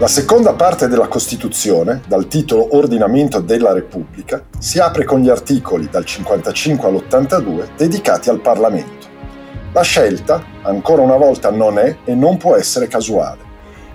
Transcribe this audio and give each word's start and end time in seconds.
La 0.00 0.08
seconda 0.08 0.54
parte 0.54 0.88
della 0.88 1.08
Costituzione, 1.08 2.00
dal 2.08 2.26
titolo 2.26 2.74
Ordinamento 2.74 3.38
della 3.40 3.74
Repubblica, 3.74 4.42
si 4.58 4.78
apre 4.78 5.04
con 5.04 5.20
gli 5.20 5.28
articoli 5.28 5.90
dal 5.90 6.06
55 6.06 6.88
all'82 6.88 7.68
dedicati 7.76 8.30
al 8.30 8.40
Parlamento. 8.40 9.06
La 9.74 9.82
scelta, 9.82 10.42
ancora 10.62 11.02
una 11.02 11.16
volta, 11.16 11.50
non 11.50 11.78
è 11.78 11.98
e 12.06 12.14
non 12.14 12.38
può 12.38 12.56
essere 12.56 12.86
casuale. 12.86 13.42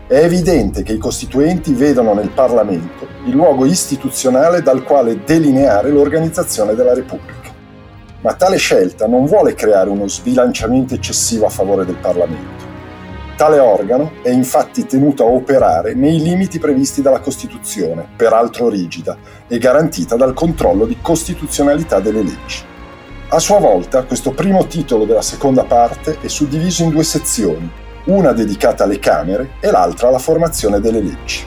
È 0.05 0.17
evidente 0.17 0.83
che 0.83 0.93
i 0.93 0.99
costituenti 0.99 1.73
vedono 1.73 2.13
nel 2.13 2.29
Parlamento 2.29 3.07
il 3.25 3.31
luogo 3.31 3.65
istituzionale 3.65 4.61
dal 4.61 4.83
quale 4.83 5.23
delineare 5.23 5.89
l'organizzazione 5.89 6.75
della 6.75 6.93
Repubblica. 6.93 7.51
Ma 8.21 8.35
tale 8.35 8.57
scelta 8.57 9.07
non 9.07 9.25
vuole 9.25 9.55
creare 9.55 9.89
uno 9.89 10.07
sbilanciamento 10.07 10.93
eccessivo 10.93 11.47
a 11.47 11.49
favore 11.49 11.83
del 11.83 11.97
Parlamento 11.97 12.64
Tale 13.35 13.59
organo 13.59 14.13
è 14.21 14.29
infatti 14.29 14.85
tenuto 14.85 15.23
a 15.23 15.27
operare 15.27 15.93
nei 15.93 16.21
limiti 16.21 16.57
previsti 16.57 17.01
dalla 17.01 17.19
Costituzione, 17.19 18.07
peraltro 18.15 18.69
rigida, 18.69 19.17
e 19.45 19.57
garantita 19.57 20.15
dal 20.15 20.33
controllo 20.33 20.85
di 20.85 20.97
costituzionalità 21.01 21.99
delle 21.99 22.23
leggi. 22.23 22.63
A 23.27 23.39
sua 23.39 23.59
volta, 23.59 24.03
questo 24.03 24.31
primo 24.31 24.67
titolo 24.67 25.03
della 25.03 25.21
seconda 25.21 25.65
parte 25.65 26.19
è 26.21 26.27
suddiviso 26.27 26.83
in 26.83 26.91
due 26.91 27.03
sezioni, 27.03 27.69
una 28.05 28.31
dedicata 28.31 28.85
alle 28.85 28.99
Camere 28.99 29.55
e 29.59 29.69
l'altra 29.69 30.07
alla 30.07 30.19
formazione 30.19 30.79
delle 30.79 31.01
leggi. 31.01 31.43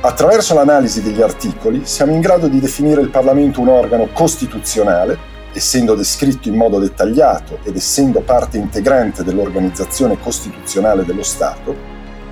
Attraverso 0.00 0.52
l'analisi 0.52 1.02
degli 1.02 1.22
articoli 1.22 1.86
siamo 1.86 2.12
in 2.12 2.20
grado 2.20 2.48
di 2.48 2.60
definire 2.60 3.00
il 3.00 3.08
Parlamento 3.08 3.62
un 3.62 3.68
organo 3.68 4.10
costituzionale 4.12 5.36
essendo 5.52 5.94
descritto 5.94 6.48
in 6.48 6.54
modo 6.54 6.78
dettagliato 6.78 7.58
ed 7.62 7.76
essendo 7.76 8.20
parte 8.20 8.58
integrante 8.58 9.24
dell'organizzazione 9.24 10.18
costituzionale 10.20 11.04
dello 11.04 11.22
Stato, 11.22 11.74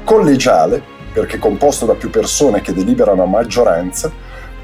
collegiale, 0.04 0.82
perché 1.12 1.38
composto 1.38 1.86
da 1.86 1.94
più 1.94 2.10
persone 2.10 2.60
che 2.60 2.74
deliberano 2.74 3.22
a 3.22 3.26
maggioranza, 3.26 4.10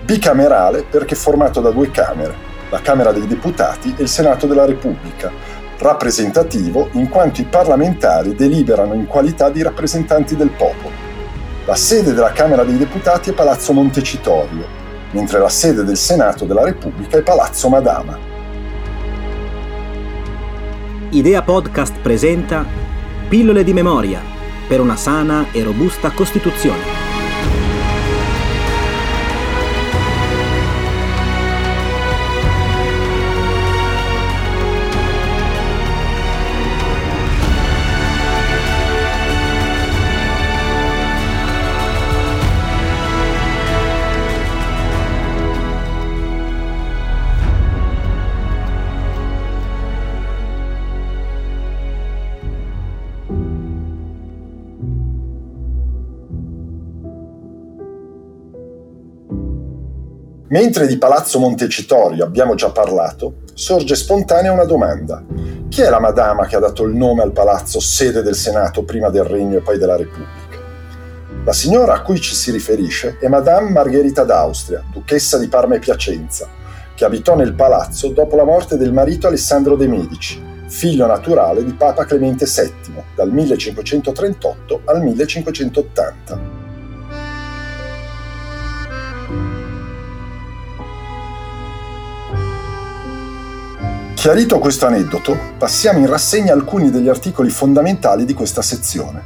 bicamerale, 0.04 0.84
perché 0.88 1.14
formato 1.14 1.60
da 1.60 1.70
due 1.70 1.90
Camere, 1.90 2.34
la 2.70 2.80
Camera 2.80 3.12
dei 3.12 3.26
Deputati 3.26 3.94
e 3.96 4.02
il 4.02 4.08
Senato 4.08 4.46
della 4.46 4.64
Repubblica, 4.64 5.30
rappresentativo 5.78 6.88
in 6.92 7.08
quanto 7.08 7.40
i 7.40 7.44
parlamentari 7.44 8.34
deliberano 8.34 8.94
in 8.94 9.06
qualità 9.06 9.50
di 9.50 9.62
rappresentanti 9.62 10.36
del 10.36 10.50
popolo. 10.50 10.94
La 11.64 11.74
sede 11.74 12.12
della 12.12 12.32
Camera 12.32 12.64
dei 12.64 12.76
Deputati 12.76 13.30
è 13.30 13.34
Palazzo 13.34 13.72
Montecitorio, 13.72 14.64
mentre 15.12 15.38
la 15.38 15.48
sede 15.48 15.84
del 15.84 15.96
Senato 15.96 16.44
della 16.44 16.64
Repubblica 16.64 17.18
è 17.18 17.22
Palazzo 17.22 17.68
Madama. 17.68 18.31
Idea 21.14 21.42
Podcast 21.42 21.98
presenta 22.00 22.64
Pillole 23.28 23.64
di 23.64 23.74
memoria 23.74 24.22
per 24.66 24.80
una 24.80 24.96
sana 24.96 25.52
e 25.52 25.62
robusta 25.62 26.10
Costituzione. 26.10 27.01
Mentre 60.52 60.86
di 60.86 60.98
Palazzo 60.98 61.38
Montecitorio 61.38 62.24
abbiamo 62.24 62.54
già 62.54 62.70
parlato, 62.70 63.36
sorge 63.54 63.94
spontanea 63.94 64.52
una 64.52 64.66
domanda. 64.66 65.24
Chi 65.70 65.80
è 65.80 65.88
la 65.88 65.98
madama 65.98 66.44
che 66.44 66.56
ha 66.56 66.58
dato 66.58 66.84
il 66.84 66.94
nome 66.94 67.22
al 67.22 67.32
palazzo 67.32 67.80
sede 67.80 68.20
del 68.20 68.34
Senato 68.34 68.84
prima 68.84 69.08
del 69.08 69.24
Regno 69.24 69.56
e 69.56 69.62
poi 69.62 69.78
della 69.78 69.96
Repubblica? 69.96 70.60
La 71.42 71.54
signora 71.54 71.94
a 71.94 72.02
cui 72.02 72.20
ci 72.20 72.34
si 72.34 72.50
riferisce 72.50 73.16
è 73.18 73.28
Madame 73.28 73.70
Margherita 73.70 74.24
d'Austria, 74.24 74.84
duchessa 74.92 75.38
di 75.38 75.48
Parma 75.48 75.76
e 75.76 75.78
Piacenza, 75.78 76.46
che 76.94 77.06
abitò 77.06 77.34
nel 77.34 77.54
palazzo 77.54 78.08
dopo 78.08 78.36
la 78.36 78.44
morte 78.44 78.76
del 78.76 78.92
marito 78.92 79.28
Alessandro 79.28 79.74
de' 79.74 79.88
Medici, 79.88 80.38
figlio 80.66 81.06
naturale 81.06 81.64
di 81.64 81.72
Papa 81.72 82.04
Clemente 82.04 82.44
VII, 82.44 83.02
dal 83.14 83.32
1538 83.32 84.82
al 84.84 85.02
1580. 85.02 86.51
Chiarito 94.22 94.60
questo 94.60 94.86
aneddoto, 94.86 95.36
passiamo 95.58 95.98
in 95.98 96.06
rassegna 96.06 96.52
alcuni 96.52 96.92
degli 96.92 97.08
articoli 97.08 97.50
fondamentali 97.50 98.24
di 98.24 98.34
questa 98.34 98.62
sezione. 98.62 99.20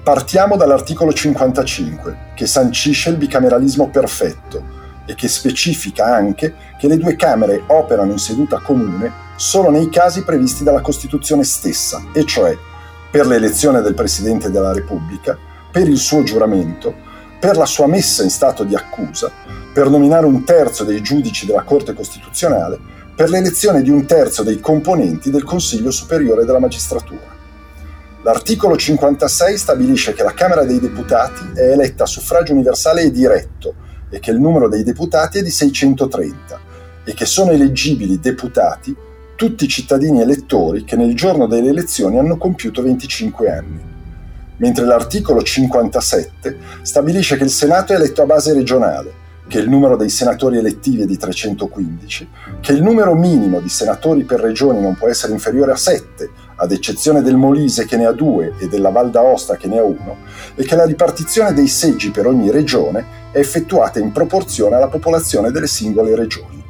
Partiamo 0.00 0.54
dall'articolo 0.54 1.12
55, 1.12 2.34
che 2.36 2.46
sancisce 2.46 3.10
il 3.10 3.16
bicameralismo 3.16 3.88
perfetto 3.88 4.62
e 5.06 5.16
che 5.16 5.26
specifica 5.26 6.14
anche 6.14 6.54
che 6.78 6.86
le 6.86 6.98
due 6.98 7.16
Camere 7.16 7.64
operano 7.66 8.12
in 8.12 8.18
seduta 8.18 8.60
comune 8.60 9.10
solo 9.34 9.70
nei 9.70 9.88
casi 9.88 10.22
previsti 10.22 10.62
dalla 10.62 10.82
Costituzione 10.82 11.42
stessa, 11.42 12.00
e 12.12 12.24
cioè 12.24 12.56
per 13.10 13.26
l'elezione 13.26 13.80
del 13.80 13.94
Presidente 13.94 14.52
della 14.52 14.72
Repubblica, 14.72 15.36
per 15.72 15.88
il 15.88 15.98
suo 15.98 16.22
giuramento, 16.22 16.94
per 17.40 17.56
la 17.56 17.66
sua 17.66 17.88
messa 17.88 18.22
in 18.22 18.30
stato 18.30 18.62
di 18.62 18.76
accusa, 18.76 19.32
per 19.72 19.90
nominare 19.90 20.26
un 20.26 20.44
terzo 20.44 20.84
dei 20.84 21.02
giudici 21.02 21.44
della 21.44 21.62
Corte 21.62 21.92
Costituzionale 21.92 22.97
per 23.18 23.30
l'elezione 23.30 23.82
di 23.82 23.90
un 23.90 24.06
terzo 24.06 24.44
dei 24.44 24.60
componenti 24.60 25.32
del 25.32 25.42
Consiglio 25.42 25.90
Superiore 25.90 26.44
della 26.44 26.60
Magistratura. 26.60 27.34
L'articolo 28.22 28.76
56 28.76 29.58
stabilisce 29.58 30.12
che 30.12 30.22
la 30.22 30.34
Camera 30.34 30.62
dei 30.62 30.78
Deputati 30.78 31.50
è 31.52 31.72
eletta 31.72 32.04
a 32.04 32.06
suffragio 32.06 32.52
universale 32.52 33.02
e 33.02 33.10
diretto 33.10 33.74
e 34.08 34.20
che 34.20 34.30
il 34.30 34.38
numero 34.38 34.68
dei 34.68 34.84
deputati 34.84 35.38
è 35.38 35.42
di 35.42 35.50
630 35.50 36.60
e 37.02 37.12
che 37.12 37.26
sono 37.26 37.50
eleggibili 37.50 38.20
deputati 38.20 38.94
tutti 39.34 39.64
i 39.64 39.68
cittadini 39.68 40.20
elettori 40.20 40.84
che 40.84 40.94
nel 40.94 41.16
giorno 41.16 41.48
delle 41.48 41.70
elezioni 41.70 42.20
hanno 42.20 42.36
compiuto 42.36 42.82
25 42.82 43.50
anni. 43.50 43.80
Mentre 44.58 44.84
l'articolo 44.84 45.42
57 45.42 46.56
stabilisce 46.82 47.36
che 47.36 47.42
il 47.42 47.50
Senato 47.50 47.92
è 47.92 47.96
eletto 47.96 48.22
a 48.22 48.26
base 48.26 48.52
regionale 48.52 49.26
che 49.48 49.58
il 49.58 49.68
numero 49.68 49.96
dei 49.96 50.10
senatori 50.10 50.58
elettivi 50.58 51.02
è 51.02 51.06
di 51.06 51.16
315, 51.16 52.28
che 52.60 52.72
il 52.72 52.82
numero 52.82 53.14
minimo 53.14 53.60
di 53.60 53.68
senatori 53.70 54.24
per 54.24 54.40
regioni 54.40 54.80
non 54.80 54.94
può 54.94 55.08
essere 55.08 55.32
inferiore 55.32 55.72
a 55.72 55.76
7, 55.76 56.30
ad 56.56 56.70
eccezione 56.70 57.22
del 57.22 57.36
Molise 57.36 57.86
che 57.86 57.96
ne 57.96 58.04
ha 58.04 58.12
2 58.12 58.54
e 58.58 58.68
della 58.68 58.90
Val 58.90 59.10
d'Aosta 59.10 59.56
che 59.56 59.66
ne 59.66 59.78
ha 59.78 59.82
1, 59.82 60.16
e 60.54 60.64
che 60.64 60.76
la 60.76 60.84
ripartizione 60.84 61.54
dei 61.54 61.66
seggi 61.66 62.10
per 62.10 62.26
ogni 62.26 62.50
regione 62.50 63.30
è 63.32 63.38
effettuata 63.38 63.98
in 63.98 64.12
proporzione 64.12 64.76
alla 64.76 64.88
popolazione 64.88 65.50
delle 65.50 65.66
singole 65.66 66.14
regioni. 66.14 66.62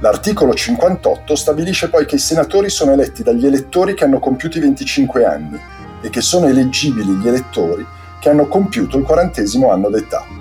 L'articolo 0.00 0.52
58 0.54 1.34
stabilisce 1.34 1.88
poi 1.88 2.04
che 2.04 2.16
i 2.16 2.18
senatori 2.18 2.68
sono 2.68 2.92
eletti 2.92 3.22
dagli 3.22 3.46
elettori 3.46 3.94
che 3.94 4.04
hanno 4.04 4.18
compiuto 4.18 4.58
i 4.58 4.62
25 4.62 5.24
anni 5.24 5.58
e 6.02 6.10
che 6.10 6.20
sono 6.20 6.46
eleggibili 6.46 7.14
gli 7.14 7.28
elettori 7.28 7.86
che 8.18 8.28
hanno 8.28 8.48
compiuto 8.48 8.98
il 8.98 9.04
quarantesimo 9.04 9.70
anno 9.70 9.88
d'età. 9.88 10.39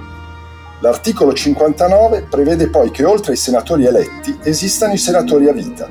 L'articolo 0.82 1.34
59 1.34 2.28
prevede 2.30 2.70
poi 2.70 2.90
che 2.90 3.04
oltre 3.04 3.32
ai 3.32 3.38
senatori 3.38 3.86
eletti 3.86 4.40
esistano 4.44 4.94
i 4.94 4.98
senatori 4.98 5.50
a 5.50 5.52
vita. 5.52 5.90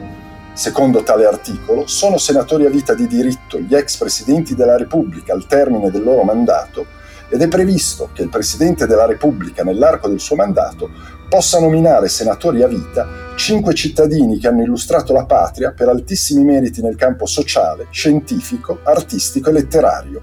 Secondo 0.55 1.03
tale 1.03 1.27
articolo, 1.27 1.87
sono 1.87 2.17
senatori 2.17 2.65
a 2.65 2.71
vita 2.71 2.95
di 2.95 3.07
diritto 3.07 3.59
gli 3.59 3.75
ex 3.75 3.99
presidenti 3.99 4.55
della 4.55 4.79
Repubblica 4.79 5.35
al 5.35 5.47
termine 5.47 5.91
del 5.91 6.03
loro 6.03 6.23
mandato 6.23 6.87
ed 7.29 7.43
è 7.43 7.49
previsto 7.49 8.09
che 8.15 8.23
il 8.23 8.31
Presidente 8.31 8.87
della 8.87 9.05
Repubblica 9.05 9.63
nell'arco 9.63 10.09
del 10.09 10.21
suo 10.21 10.37
mandato 10.37 10.91
possa 11.29 11.61
nominare 11.61 12.09
senatori 12.09 12.63
a 12.63 12.67
vita 12.67 13.35
cinque 13.37 13.75
cittadini 13.75 14.39
che 14.39 14.49
hanno 14.49 14.63
illustrato 14.63 15.13
la 15.13 15.27
patria 15.27 15.73
per 15.73 15.89
altissimi 15.89 16.43
meriti 16.45 16.81
nel 16.81 16.97
campo 16.97 17.27
sociale, 17.27 17.89
scientifico, 17.91 18.81
artistico 18.85 19.51
e 19.51 19.53
letterario. 19.53 20.23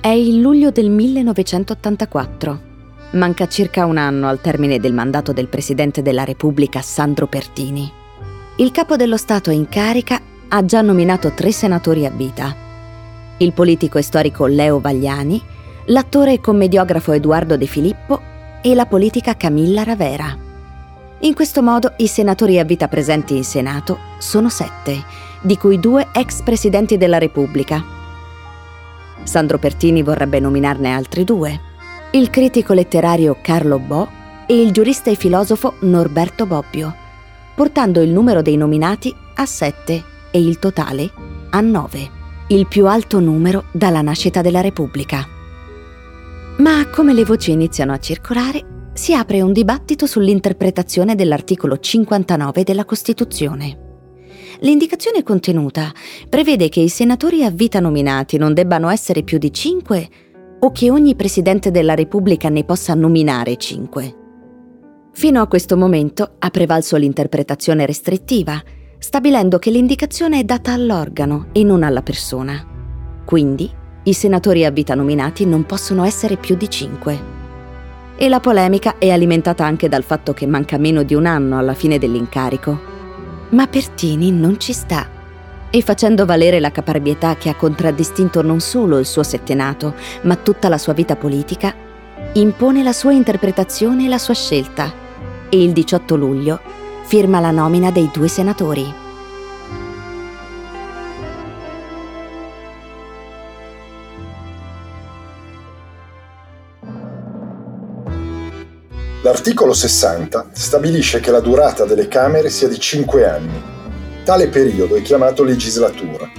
È 0.00 0.06
il 0.06 0.38
luglio 0.38 0.70
del 0.70 0.90
1984. 0.90 2.60
Manca 3.10 3.48
circa 3.48 3.84
un 3.84 3.96
anno 3.96 4.28
al 4.28 4.40
termine 4.40 4.78
del 4.78 4.92
mandato 4.92 5.32
del 5.32 5.48
Presidente 5.48 6.02
della 6.02 6.22
Repubblica 6.22 6.80
Sandro 6.80 7.26
Pertini. 7.26 7.90
Il 8.58 8.70
capo 8.70 8.94
dello 8.94 9.16
Stato 9.16 9.50
in 9.50 9.68
carica 9.68 10.20
ha 10.46 10.64
già 10.64 10.82
nominato 10.82 11.32
tre 11.32 11.50
senatori 11.50 12.06
a 12.06 12.10
vita. 12.10 12.54
Il 13.38 13.52
politico 13.52 13.98
e 13.98 14.02
storico 14.02 14.46
Leo 14.46 14.78
Vagliani, 14.78 15.42
l'attore 15.86 16.34
e 16.34 16.40
commediografo 16.40 17.10
Edoardo 17.10 17.56
De 17.56 17.66
Filippo 17.66 18.20
e 18.62 18.76
la 18.76 18.86
politica 18.86 19.36
Camilla 19.36 19.82
Ravera. 19.82 20.32
In 21.20 21.34
questo 21.34 21.60
modo 21.60 21.94
i 21.96 22.06
senatori 22.06 22.60
a 22.60 22.64
vita 22.64 22.86
presenti 22.86 23.36
in 23.36 23.44
Senato 23.44 23.98
sono 24.18 24.48
sette, 24.48 25.02
di 25.40 25.56
cui 25.56 25.80
due 25.80 26.06
ex 26.12 26.42
presidenti 26.42 26.96
della 26.96 27.18
Repubblica. 27.18 27.97
Sandro 29.22 29.58
Pertini 29.58 30.02
vorrebbe 30.02 30.40
nominarne 30.40 30.92
altri 30.92 31.24
due, 31.24 31.60
il 32.12 32.30
critico 32.30 32.72
letterario 32.72 33.36
Carlo 33.42 33.78
Bo 33.78 34.08
e 34.46 34.60
il 34.60 34.72
giurista 34.72 35.10
e 35.10 35.14
filosofo 35.14 35.74
Norberto 35.80 36.46
Bobbio, 36.46 36.94
portando 37.54 38.00
il 38.00 38.10
numero 38.10 38.40
dei 38.40 38.56
nominati 38.56 39.14
a 39.34 39.44
sette 39.44 40.02
e 40.30 40.40
il 40.40 40.58
totale 40.58 41.10
a 41.50 41.60
nove, 41.60 42.10
il 42.48 42.66
più 42.66 42.86
alto 42.86 43.20
numero 43.20 43.64
dalla 43.72 44.00
nascita 44.00 44.40
della 44.40 44.60
Repubblica. 44.60 45.26
Ma 46.58 46.86
come 46.88 47.12
le 47.12 47.24
voci 47.24 47.52
iniziano 47.52 47.92
a 47.92 47.98
circolare, 47.98 48.90
si 48.92 49.14
apre 49.14 49.42
un 49.42 49.52
dibattito 49.52 50.06
sull'interpretazione 50.06 51.14
dell'articolo 51.14 51.78
59 51.78 52.64
della 52.64 52.84
Costituzione. 52.84 53.87
L'indicazione 54.60 55.22
contenuta 55.22 55.92
prevede 56.28 56.68
che 56.68 56.80
i 56.80 56.88
senatori 56.88 57.44
a 57.44 57.50
vita 57.50 57.78
nominati 57.78 58.38
non 58.38 58.54
debbano 58.54 58.88
essere 58.88 59.22
più 59.22 59.38
di 59.38 59.52
cinque 59.52 60.08
o 60.60 60.72
che 60.72 60.90
ogni 60.90 61.14
Presidente 61.14 61.70
della 61.70 61.94
Repubblica 61.94 62.48
ne 62.48 62.64
possa 62.64 62.94
nominare 62.94 63.56
cinque. 63.56 64.14
Fino 65.12 65.40
a 65.40 65.46
questo 65.46 65.76
momento 65.76 66.34
ha 66.38 66.50
prevalso 66.50 66.96
l'interpretazione 66.96 67.86
restrittiva, 67.86 68.60
stabilendo 68.98 69.58
che 69.58 69.70
l'indicazione 69.70 70.40
è 70.40 70.44
data 70.44 70.72
all'organo 70.72 71.48
e 71.52 71.62
non 71.62 71.84
alla 71.84 72.02
persona. 72.02 73.22
Quindi 73.24 73.70
i 74.02 74.12
senatori 74.12 74.64
a 74.64 74.70
vita 74.70 74.96
nominati 74.96 75.46
non 75.46 75.66
possono 75.66 76.04
essere 76.04 76.36
più 76.36 76.56
di 76.56 76.68
cinque 76.68 77.36
e 78.16 78.28
la 78.28 78.40
polemica 78.40 78.98
è 78.98 79.10
alimentata 79.10 79.64
anche 79.64 79.88
dal 79.88 80.02
fatto 80.02 80.32
che 80.32 80.46
manca 80.46 80.78
meno 80.78 81.04
di 81.04 81.14
un 81.14 81.26
anno 81.26 81.58
alla 81.58 81.74
fine 81.74 81.98
dell'incarico. 81.98 82.97
Ma 83.50 83.66
Pertini 83.66 84.30
non 84.30 84.60
ci 84.60 84.72
sta 84.72 85.06
e 85.70 85.82
facendo 85.82 86.24
valere 86.24 86.60
la 86.60 86.70
caparbietà 86.70 87.36
che 87.36 87.48
ha 87.48 87.54
contraddistinto 87.54 88.42
non 88.42 88.60
solo 88.60 88.98
il 88.98 89.06
suo 89.06 89.22
settenato, 89.22 89.94
ma 90.22 90.36
tutta 90.36 90.68
la 90.68 90.78
sua 90.78 90.92
vita 90.92 91.16
politica, 91.16 91.74
impone 92.34 92.82
la 92.82 92.92
sua 92.92 93.12
interpretazione 93.12 94.04
e 94.04 94.08
la 94.08 94.18
sua 94.18 94.34
scelta 94.34 94.92
e 95.48 95.62
il 95.62 95.72
18 95.72 96.16
luglio 96.16 96.60
firma 97.04 97.40
la 97.40 97.50
nomina 97.50 97.90
dei 97.90 98.10
due 98.12 98.28
senatori. 98.28 99.07
L'articolo 109.22 109.72
60 109.72 110.50
stabilisce 110.52 111.18
che 111.18 111.32
la 111.32 111.40
durata 111.40 111.84
delle 111.84 112.06
Camere 112.06 112.50
sia 112.50 112.68
di 112.68 112.78
5 112.78 113.28
anni. 113.28 113.62
Tale 114.22 114.46
periodo 114.46 114.94
è 114.94 115.02
chiamato 115.02 115.42
legislatura. 115.42 116.30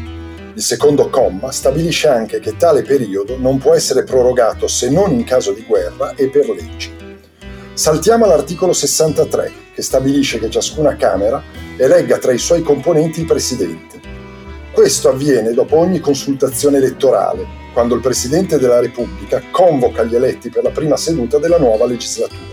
Il 0.53 0.61
secondo 0.61 1.09
comma 1.09 1.51
stabilisce 1.51 2.07
anche 2.07 2.39
che 2.39 2.55
tale 2.55 2.83
periodo 2.83 3.35
non 3.37 3.57
può 3.57 3.73
essere 3.73 4.05
prorogato 4.05 4.69
se 4.69 4.89
non 4.89 5.11
in 5.11 5.25
caso 5.25 5.51
di 5.51 5.65
guerra 5.67 6.15
e 6.15 6.29
per 6.29 6.47
leggi. 6.47 6.89
Saltiamo 7.73 8.23
all'articolo 8.23 8.71
63, 8.71 9.51
che 9.75 9.81
stabilisce 9.81 10.39
che 10.39 10.49
ciascuna 10.49 10.95
Camera 10.95 11.43
elegga 11.75 12.17
tra 12.17 12.31
i 12.31 12.37
suoi 12.37 12.61
componenti 12.61 13.19
il 13.19 13.25
Presidente. 13.25 13.99
Questo 14.71 15.09
avviene 15.09 15.51
dopo 15.51 15.75
ogni 15.75 15.99
consultazione 15.99 16.77
elettorale, 16.77 17.45
quando 17.73 17.95
il 17.95 18.01
Presidente 18.01 18.57
della 18.57 18.79
Repubblica 18.79 19.43
convoca 19.51 20.03
gli 20.03 20.15
eletti 20.15 20.49
per 20.49 20.63
la 20.63 20.71
prima 20.71 20.95
seduta 20.95 21.39
della 21.39 21.57
nuova 21.57 21.85
legislatura. 21.85 22.49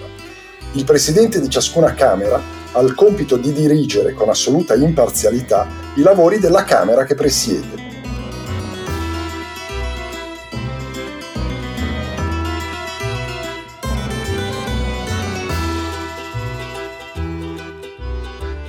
Il 0.77 0.85
presidente 0.85 1.41
di 1.41 1.49
ciascuna 1.49 1.95
Camera 1.95 2.39
ha 2.73 2.81
il 2.83 2.95
compito 2.95 3.39
di 3.39 3.51
dirigere 3.51 4.13
con 4.13 4.29
assoluta 4.29 4.75
imparzialità 4.75 5.67
i 5.95 6.03
lavori 6.03 6.39
della 6.39 6.65
Camera 6.65 7.05
che 7.05 7.15
presiede. 7.15 7.85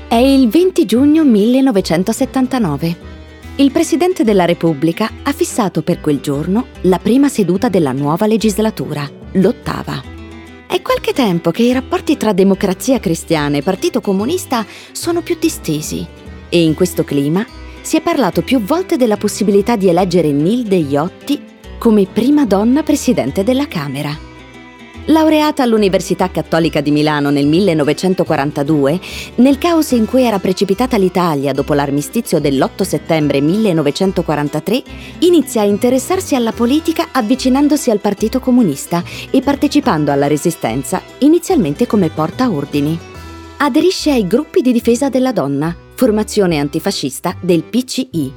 È 0.08 0.16
il 0.16 0.48
20 0.48 0.86
giugno 0.86 1.26
1979. 1.26 2.96
Il 3.58 3.72
Presidente 3.72 4.24
della 4.24 4.46
Repubblica 4.46 5.10
ha 5.24 5.34
fissato 5.34 5.82
per 5.82 6.00
quel 6.00 6.22
giorno 6.22 6.68
la 6.84 7.00
prima 7.00 7.28
seduta 7.28 7.68
della 7.68 7.92
nuova 7.92 8.28
legislatura, 8.28 9.06
l'ottava. 9.34 10.16
È 10.68 10.82
qualche 10.82 11.14
tempo 11.14 11.52
che 11.52 11.64
i 11.64 11.72
rapporti 11.72 12.18
tra 12.18 12.34
democrazia 12.34 13.00
cristiana 13.00 13.56
e 13.56 13.62
Partito 13.62 14.02
Comunista 14.02 14.66
sono 14.92 15.22
più 15.22 15.38
distesi 15.40 16.06
e 16.50 16.62
in 16.62 16.74
questo 16.74 17.06
clima 17.06 17.46
si 17.82 17.96
è 17.96 18.02
parlato 18.02 18.42
più 18.42 18.60
volte 18.60 18.98
della 18.98 19.16
possibilità 19.16 19.78
di 19.78 19.88
eleggere 19.88 20.30
Nilde 20.32 20.76
Iotti 20.76 21.42
come 21.78 22.06
prima 22.06 22.46
donna 22.46 22.84
presidente 22.84 23.44
della 23.44 23.68
Camera. 23.68 24.27
Laureata 25.10 25.64
all'Università 25.64 26.30
Cattolica 26.30 26.82
di 26.82 26.92
Milano 26.92 27.30
nel 27.30 27.48
1942, 27.48 29.00
nel 29.36 29.58
caos 29.58 29.92
in 29.92 30.06
cui 30.06 30.24
era 30.24 30.38
precipitata 30.38 30.98
l'Italia 30.98 31.54
dopo 31.54 31.74
l'armistizio 31.74 32.42
dell'8 32.42 32.82
settembre 32.82 33.40
1943, 33.40 34.84
inizia 35.20 35.62
a 35.62 35.66
interessarsi 35.66 36.36
alla 36.36 36.52
politica 36.52 37.08
avvicinandosi 37.14 37.90
al 37.90 38.00
Partito 38.00 38.42
Comunista 38.42 39.02
e 39.32 39.42
partecipando 39.42 40.12
alla 40.12 40.28
Resistenza, 40.28 41.02
inizialmente 41.20 41.88
come 41.88 42.10
portaordini. 42.10 43.00
Aderisce 43.60 44.12
ai 44.12 44.28
gruppi 44.28 44.62
di 44.62 44.74
difesa 44.74 45.08
della 45.08 45.32
donna, 45.32 45.74
formazione 45.94 46.58
antifascista 46.58 47.34
del 47.40 47.64
PCI. 47.64 48.34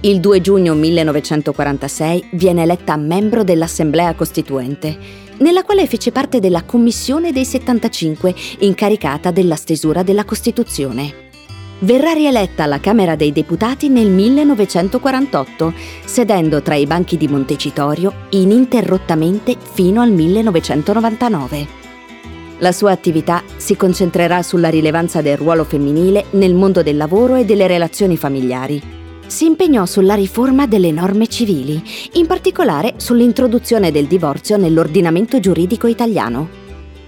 Il 0.00 0.18
2 0.18 0.40
giugno 0.40 0.74
1946 0.74 2.30
viene 2.32 2.62
eletta 2.62 2.96
membro 2.96 3.44
dell'Assemblea 3.44 4.12
Costituente 4.16 5.21
nella 5.42 5.64
quale 5.64 5.86
fece 5.86 6.12
parte 6.12 6.40
della 6.40 6.62
Commissione 6.62 7.32
dei 7.32 7.44
75, 7.44 8.34
incaricata 8.60 9.30
della 9.30 9.56
stesura 9.56 10.02
della 10.02 10.24
Costituzione. 10.24 11.30
Verrà 11.80 12.12
rieletta 12.12 12.62
alla 12.62 12.78
Camera 12.78 13.16
dei 13.16 13.32
Deputati 13.32 13.88
nel 13.88 14.08
1948, 14.08 15.74
sedendo 16.04 16.62
tra 16.62 16.76
i 16.76 16.86
banchi 16.86 17.16
di 17.16 17.26
Montecitorio 17.26 18.26
ininterrottamente 18.30 19.56
fino 19.60 20.00
al 20.00 20.12
1999. 20.12 21.80
La 22.58 22.70
sua 22.70 22.92
attività 22.92 23.42
si 23.56 23.76
concentrerà 23.76 24.42
sulla 24.42 24.68
rilevanza 24.68 25.20
del 25.20 25.36
ruolo 25.36 25.64
femminile 25.64 26.26
nel 26.30 26.54
mondo 26.54 26.84
del 26.84 26.96
lavoro 26.96 27.34
e 27.34 27.44
delle 27.44 27.66
relazioni 27.66 28.16
familiari 28.16 29.00
si 29.32 29.46
impegnò 29.46 29.86
sulla 29.86 30.12
riforma 30.12 30.66
delle 30.66 30.92
norme 30.92 31.26
civili, 31.26 31.82
in 32.12 32.26
particolare 32.26 32.94
sull'introduzione 32.98 33.90
del 33.90 34.04
divorzio 34.04 34.58
nell'ordinamento 34.58 35.40
giuridico 35.40 35.86
italiano. 35.86 36.60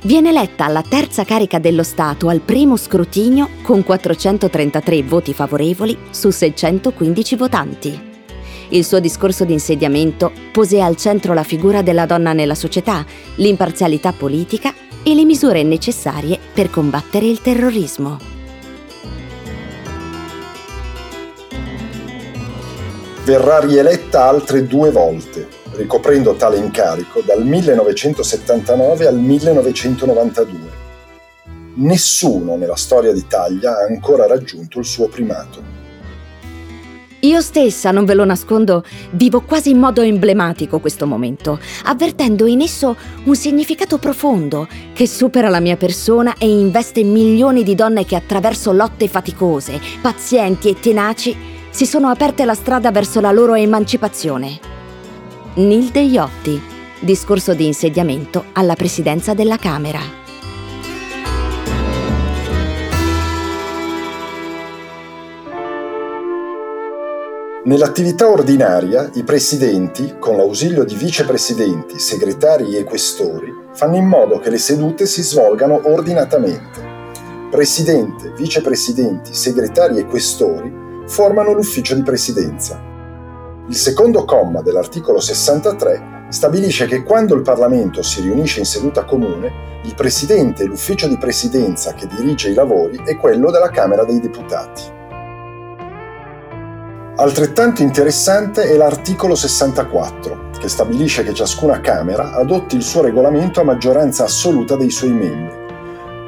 Viene 0.05 0.31
eletta 0.31 0.65
alla 0.65 0.81
terza 0.81 1.25
carica 1.25 1.59
dello 1.59 1.83
Stato 1.83 2.31
al 2.31 2.41
primo 2.41 2.79
scrutinio 2.79 3.51
con 3.61 3.85
433 3.85 5.03
voti 5.03 5.35
favorevoli 5.35 5.97
su 6.09 6.31
615 6.31 7.37
votanti. 7.37 8.01
Il 8.71 8.87
suo 8.87 9.01
discorso 9.01 9.45
di 9.45 9.53
insediamento 9.53 10.33
pose 10.51 10.81
al 10.81 10.97
centro 10.97 11.35
la 11.35 11.43
figura 11.43 11.83
della 11.83 12.07
donna 12.07 12.33
nella 12.33 12.55
società, 12.55 13.05
l'imparzialità 13.37 14.13
politica 14.13 14.73
e 15.03 15.15
le 15.15 15.27
misure 15.27 15.63
necessarie 15.63 16.39
per 16.55 16.71
combattere 16.71 17.27
il 17.27 17.43
terrorismo. 17.43 18.34
Verrà 23.25 23.59
rieletta 23.59 24.25
altre 24.25 24.67
due 24.67 24.91
volte, 24.91 25.49
ricoprendo 25.73 26.35
tale 26.35 26.59
incarico 26.59 27.23
dal 27.23 27.43
1979 27.43 29.07
al 29.07 29.19
1992. 29.19 30.83
Nessuno 31.77 32.57
nella 32.57 32.77
storia 32.77 33.13
d'Italia 33.13 33.79
ha 33.79 33.87
ancora 33.89 34.27
raggiunto 34.27 34.79
il 34.79 34.85
suo 34.85 35.09
primato. 35.09 35.73
Io 37.21 37.41
stessa, 37.41 37.91
non 37.91 38.05
ve 38.05 38.13
lo 38.13 38.27
nascondo, 38.27 38.85
vivo 39.13 39.41
quasi 39.41 39.71
in 39.71 39.79
modo 39.79 40.03
emblematico 40.03 40.79
questo 40.79 41.07
momento, 41.07 41.59
avvertendo 41.85 42.45
in 42.45 42.61
esso 42.61 42.95
un 43.25 43.35
significato 43.35 43.97
profondo 43.97 44.69
che 44.93 45.07
supera 45.07 45.49
la 45.49 45.61
mia 45.61 45.79
persona 45.79 46.35
e 46.37 46.47
investe 46.47 47.03
milioni 47.03 47.63
di 47.63 47.75
donne 47.75 48.05
che 48.05 48.17
attraverso 48.17 48.73
lotte 48.73 49.09
faticose, 49.09 49.81
pazienti 50.03 50.69
e 50.69 50.79
tenaci 50.79 51.53
si 51.75 51.87
sono 51.87 52.09
aperte 52.09 52.45
la 52.45 52.55
strada 52.55 52.93
verso 52.93 53.21
la 53.21 53.33
loro 53.33 53.55
emancipazione. 53.55 54.61
Nilde 55.55 55.99
Iotti, 56.03 56.63
discorso 57.01 57.53
di 57.53 57.67
insediamento 57.67 58.45
alla 58.53 58.77
presidenza 58.77 59.35
della 59.35 59.57
Camera. 59.57 59.99
Nell'attività 67.65 68.29
ordinaria, 68.31 69.11
i 69.15 69.25
presidenti, 69.25 70.15
con 70.21 70.37
l'ausilio 70.37 70.85
di 70.85 70.95
vicepresidenti, 70.95 71.99
segretari 71.99 72.77
e 72.77 72.85
questori, 72.85 73.53
fanno 73.73 73.97
in 73.97 74.07
modo 74.07 74.39
che 74.39 74.51
le 74.51 74.59
sedute 74.59 75.07
si 75.07 75.25
svolgano 75.25 75.81
ordinatamente. 75.87 76.93
presidente, 77.51 78.33
vicepresidenti, 78.37 79.35
segretari 79.35 79.99
e 79.99 80.07
questori 80.07 80.84
formano 81.07 81.53
l'ufficio 81.53 81.95
di 81.95 82.03
presidenza. 82.03 82.81
Il 83.69 83.75
secondo 83.75 84.25
comma 84.25 84.61
dell'articolo 84.61 85.21
63 85.21 86.27
stabilisce 86.29 86.87
che 86.87 87.03
quando 87.03 87.35
il 87.35 87.43
Parlamento 87.43 88.03
si 88.03 88.21
riunisce 88.21 88.61
in 88.61 88.67
seduta 88.67 89.05
comune, 89.05 89.81
il 89.85 89.95
presidente 89.95 90.63
e 90.65 90.67
l'ufficio 90.67 91.07
di 91.09 91.19
presidenza 91.19 91.95
che 91.95 92.07
dirige 92.07 92.51
i 92.51 92.55
lavori 92.55 93.01
è 93.05 93.17
quello 93.17 93.51
della 93.51 93.71
Camera 93.71 94.05
dei 94.05 94.21
Deputati. 94.21 94.83
Altrettanto 97.17 97.83
interessante 97.83 98.65
è 98.65 98.77
l'articolo 98.77 99.35
64, 99.35 100.51
che 100.59 100.69
stabilisce 100.69 101.23
che 101.23 101.33
ciascuna 101.33 101.81
Camera 101.81 102.33
adotti 102.33 102.77
il 102.77 102.83
suo 102.83 103.03
regolamento 103.03 103.61
a 103.61 103.65
maggioranza 103.65 104.25
assoluta 104.25 104.77
dei 104.77 104.91
suoi 104.91 105.13
membri 105.13 105.64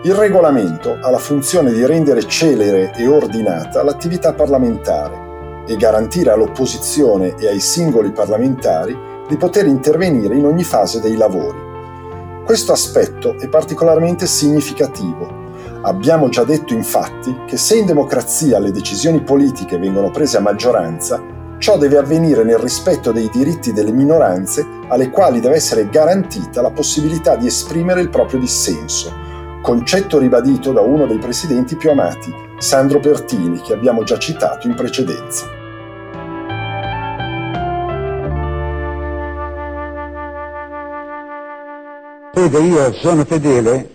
il 0.03 0.15
regolamento 0.15 0.99
ha 1.00 1.11
la 1.11 1.19
funzione 1.19 1.73
di 1.73 1.85
rendere 1.85 2.26
celere 2.29 2.93
e 2.95 3.09
ordinata 3.09 3.83
l'attività 3.83 4.35
parlamentare 4.35 5.65
e 5.67 5.75
garantire 5.76 6.31
all'opposizione 6.31 7.35
e 7.38 7.49
ai 7.49 7.61
singoli 7.61 8.12
parlamentari 8.12 8.97
di 9.26 9.37
poter 9.37 9.67
intervenire 9.67 10.37
in 10.37 10.45
ogni 10.45 10.62
fase 10.62 11.00
dei 11.00 11.17
lavori. 11.17 11.59
Questo 12.45 12.73
aspetto 12.73 13.37
è 13.38 13.49
particolarmente 13.49 14.26
significativo. 14.26 15.45
Abbiamo 15.83 16.29
già 16.29 16.45
detto 16.45 16.75
infatti 16.75 17.35
che 17.47 17.57
se 17.57 17.76
in 17.76 17.87
democrazia 17.87 18.61
le 18.61 18.71
decisioni 18.71 19.23
politiche 19.23 19.79
vengono 19.79 20.11
prese 20.11 20.37
a 20.37 20.41
maggioranza, 20.41 21.21
ciò 21.59 21.79
deve 21.79 21.97
avvenire 21.97 22.45
nel 22.45 22.59
rispetto 22.59 23.11
dei 23.11 23.29
diritti 23.33 23.73
delle 23.73 23.93
minoranze 23.93 24.65
alle 24.88 25.11
quali 25.11 25.41
deve 25.41 25.57
essere 25.57 25.88
garantita 25.88 26.61
la 26.61 26.71
possibilità 26.71 27.35
di 27.35 27.47
esprimere 27.47 28.03
il 28.03 28.11
proprio 28.11 28.38
dissenso 28.38 29.25
concetto 29.66 30.18
ribadito 30.18 30.70
da 30.70 30.80
uno 30.80 31.06
dei 31.06 31.18
presidenti 31.18 31.75
più 31.75 31.90
amati, 31.90 32.32
Sandro 32.58 33.00
Pertini, 33.00 33.61
che 33.62 33.73
abbiamo 33.73 34.04
già 34.04 34.16
citato 34.16 34.68
in 34.68 34.76
precedenza. 34.76 35.44
Vede, 42.32 42.58
io 42.61 42.92
sono 42.92 43.25
fedele 43.25 43.90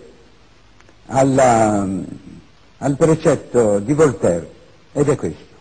alla, 1.06 1.88
al 2.76 2.96
precetto 2.98 3.78
di 3.78 3.94
Voltaire 3.94 4.52
ed 4.92 5.08
è 5.08 5.16
questo. 5.16 5.54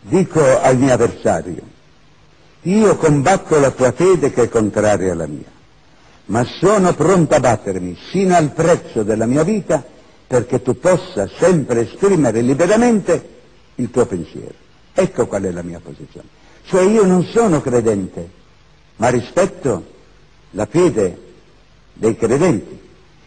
Dico 0.00 0.60
al 0.60 0.76
mio 0.76 0.92
avversario, 0.92 1.62
io 2.62 2.96
combatto 2.96 3.60
la 3.60 3.70
tua 3.70 3.92
fede 3.92 4.32
che 4.32 4.42
è 4.42 4.48
contraria 4.48 5.12
alla 5.12 5.28
mia 5.28 5.58
ma 6.30 6.44
sono 6.44 6.94
pronto 6.94 7.34
a 7.34 7.40
battermi 7.40 7.96
sino 8.10 8.36
al 8.36 8.52
prezzo 8.52 9.02
della 9.02 9.26
mia 9.26 9.42
vita 9.42 9.84
perché 10.26 10.62
tu 10.62 10.78
possa 10.78 11.28
sempre 11.38 11.80
esprimere 11.82 12.40
liberamente 12.40 13.28
il 13.76 13.90
tuo 13.90 14.06
pensiero. 14.06 14.54
Ecco 14.94 15.26
qual 15.26 15.42
è 15.42 15.50
la 15.50 15.62
mia 15.62 15.80
posizione. 15.80 16.28
Cioè 16.66 16.82
io 16.82 17.04
non 17.04 17.24
sono 17.24 17.60
credente, 17.60 18.28
ma 18.96 19.08
rispetto 19.08 19.84
la 20.50 20.66
fede 20.66 21.18
dei 21.94 22.16
credenti. 22.16 22.78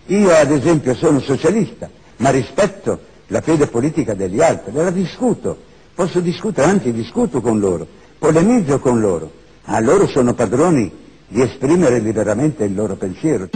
Io 0.08 0.32
ad 0.32 0.52
esempio 0.52 0.96
sono 0.96 1.20
socialista, 1.20 1.90
ma 2.18 2.30
rispetto 2.30 3.02
la 3.28 3.42
fede 3.42 3.68
politica 3.68 4.14
degli 4.14 4.42
altri, 4.42 4.72
la 4.74 4.92
discuto, 4.92 5.58
posso 5.94 6.22
discutere, 6.22 6.70
anzi 6.70 6.94
discuto 6.94 7.42
con 7.42 7.60
loro, 7.60 7.86
polemizzo 8.18 8.80
con 8.80 9.02
loro, 9.02 9.30
a 9.64 9.80
loro 9.82 10.08
sono 10.08 10.34
padroni 10.34 11.02
di 11.27 11.42
esprimere 11.42 12.00
liberamente 12.00 12.63
il 12.63 12.74
loro 12.75 12.96
pensiero. 12.96 13.50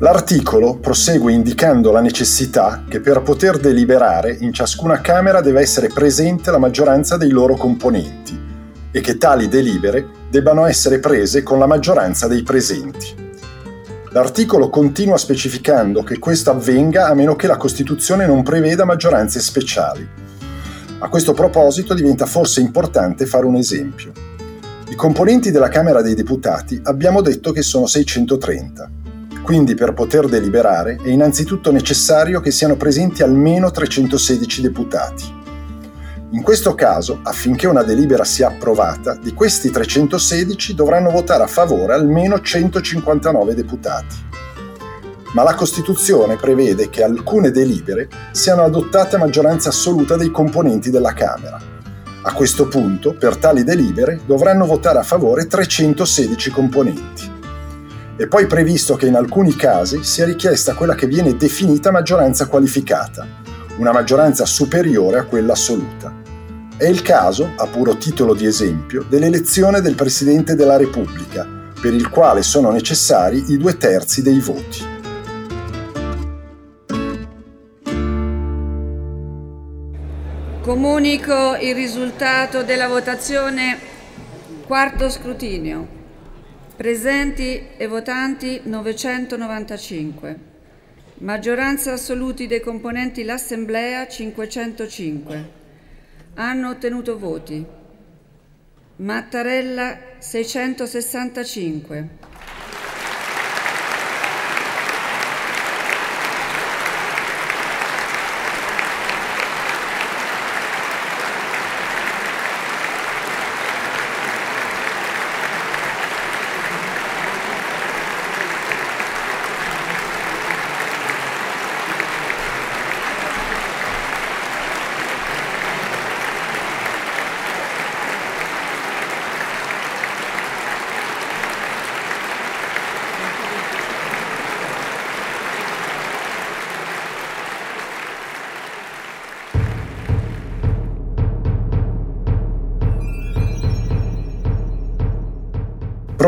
L'articolo 0.00 0.76
prosegue 0.76 1.32
indicando 1.32 1.90
la 1.90 2.00
necessità 2.00 2.84
che 2.88 3.00
per 3.00 3.20
poter 3.22 3.58
deliberare 3.58 4.36
in 4.38 4.52
ciascuna 4.52 5.00
Camera 5.00 5.40
deve 5.40 5.60
essere 5.60 5.88
presente 5.88 6.52
la 6.52 6.58
maggioranza 6.58 7.16
dei 7.16 7.30
loro 7.30 7.56
componenti 7.56 8.38
e 8.92 9.00
che 9.00 9.18
tali 9.18 9.48
delibere 9.48 10.06
debbano 10.30 10.66
essere 10.66 11.00
prese 11.00 11.42
con 11.42 11.58
la 11.58 11.66
maggioranza 11.66 12.28
dei 12.28 12.44
presenti. 12.44 13.26
L'articolo 14.10 14.70
continua 14.70 15.18
specificando 15.18 16.02
che 16.04 16.18
questo 16.18 16.50
avvenga 16.50 17.08
a 17.08 17.14
meno 17.14 17.34
che 17.34 17.48
la 17.48 17.56
Costituzione 17.56 18.26
non 18.26 18.44
preveda 18.44 18.84
maggioranze 18.84 19.40
speciali. 19.40 20.08
A 21.00 21.08
questo 21.08 21.32
proposito 21.32 21.92
diventa 21.92 22.26
forse 22.26 22.60
importante 22.60 23.26
fare 23.26 23.46
un 23.46 23.56
esempio. 23.56 24.12
I 24.90 24.94
componenti 24.94 25.50
della 25.50 25.68
Camera 25.68 26.00
dei 26.00 26.14
Deputati 26.14 26.80
abbiamo 26.84 27.20
detto 27.20 27.52
che 27.52 27.60
sono 27.60 27.86
630. 27.86 28.90
Quindi 29.42 29.74
per 29.74 29.92
poter 29.92 30.28
deliberare 30.28 30.98
è 31.02 31.10
innanzitutto 31.10 31.70
necessario 31.70 32.40
che 32.40 32.50
siano 32.50 32.76
presenti 32.76 33.22
almeno 33.22 33.70
316 33.70 34.62
deputati. 34.62 35.36
In 36.30 36.42
questo 36.42 36.74
caso, 36.74 37.20
affinché 37.22 37.66
una 37.66 37.82
delibera 37.82 38.24
sia 38.24 38.48
approvata, 38.48 39.14
di 39.14 39.34
questi 39.34 39.68
316 39.68 40.74
dovranno 40.74 41.10
votare 41.10 41.42
a 41.42 41.48
favore 41.48 41.92
almeno 41.92 42.40
159 42.40 43.54
deputati. 43.54 44.16
Ma 45.34 45.42
la 45.42 45.54
Costituzione 45.54 46.36
prevede 46.36 46.88
che 46.88 47.02
alcune 47.02 47.50
delibere 47.50 48.08
siano 48.32 48.62
adottate 48.62 49.16
a 49.16 49.18
maggioranza 49.18 49.68
assoluta 49.68 50.16
dei 50.16 50.30
componenti 50.30 50.88
della 50.88 51.12
Camera 51.12 51.76
a 52.28 52.32
questo 52.34 52.68
punto, 52.68 53.14
per 53.14 53.38
tali 53.38 53.64
delibere, 53.64 54.20
dovranno 54.26 54.66
votare 54.66 54.98
a 54.98 55.02
favore 55.02 55.46
316 55.46 56.50
componenti. 56.50 57.36
È 58.16 58.26
poi 58.26 58.46
previsto 58.46 58.96
che 58.96 59.06
in 59.06 59.14
alcuni 59.14 59.56
casi 59.56 60.04
sia 60.04 60.26
richiesta 60.26 60.74
quella 60.74 60.94
che 60.94 61.06
viene 61.06 61.38
definita 61.38 61.90
maggioranza 61.90 62.44
qualificata, 62.46 63.26
una 63.78 63.92
maggioranza 63.92 64.44
superiore 64.44 65.20
a 65.20 65.24
quella 65.24 65.54
assoluta. 65.54 66.14
È 66.76 66.86
il 66.86 67.00
caso, 67.00 67.52
a 67.56 67.66
puro 67.66 67.96
titolo 67.96 68.34
di 68.34 68.44
esempio, 68.44 69.06
dell'elezione 69.08 69.80
del 69.80 69.94
Presidente 69.94 70.54
della 70.54 70.76
Repubblica, 70.76 71.46
per 71.80 71.94
il 71.94 72.10
quale 72.10 72.42
sono 72.42 72.70
necessari 72.70 73.52
i 73.52 73.56
due 73.56 73.78
terzi 73.78 74.20
dei 74.20 74.38
voti. 74.38 74.97
Comunico 80.68 81.56
il 81.56 81.74
risultato 81.74 82.62
della 82.62 82.88
votazione 82.88 83.78
quarto 84.66 85.08
scrutinio. 85.08 85.88
Presenti 86.76 87.68
e 87.74 87.86
votanti 87.86 88.60
995. 88.64 90.38
Maggioranza 91.20 91.94
assoluti 91.94 92.46
dei 92.46 92.60
componenti 92.60 93.24
l'Assemblea 93.24 94.06
505. 94.06 95.50
Hanno 96.34 96.68
ottenuto 96.68 97.18
voti. 97.18 97.64
Mattarella 98.96 99.98
665. 100.18 102.27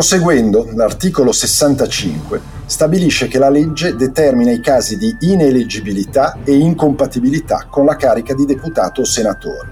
Proseguendo, 0.01 0.67
l'articolo 0.77 1.31
65 1.31 2.41
stabilisce 2.65 3.29
che 3.29 3.39
la 3.39 3.51
legge 3.51 3.97
determina 3.97 4.51
i 4.51 4.59
casi 4.61 4.97
di 4.97 5.15
ineleggibilità 5.21 6.39
e 6.43 6.57
incompatibilità 6.57 7.67
con 7.69 7.85
la 7.85 7.97
carica 7.97 8.33
di 8.33 8.47
deputato 8.47 9.03
o 9.03 9.05
senatore. 9.05 9.69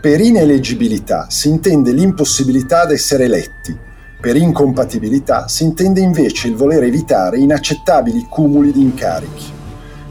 Per 0.00 0.20
ineleggibilità 0.20 1.26
si 1.30 1.48
intende 1.48 1.90
l'impossibilità 1.90 2.82
ad 2.82 2.92
essere 2.92 3.24
eletti, 3.24 3.76
per 4.20 4.36
incompatibilità 4.36 5.48
si 5.48 5.64
intende 5.64 5.98
invece 5.98 6.46
il 6.46 6.54
voler 6.54 6.84
evitare 6.84 7.38
inaccettabili 7.38 8.24
cumuli 8.30 8.70
di 8.70 8.82
incarichi. 8.82 9.52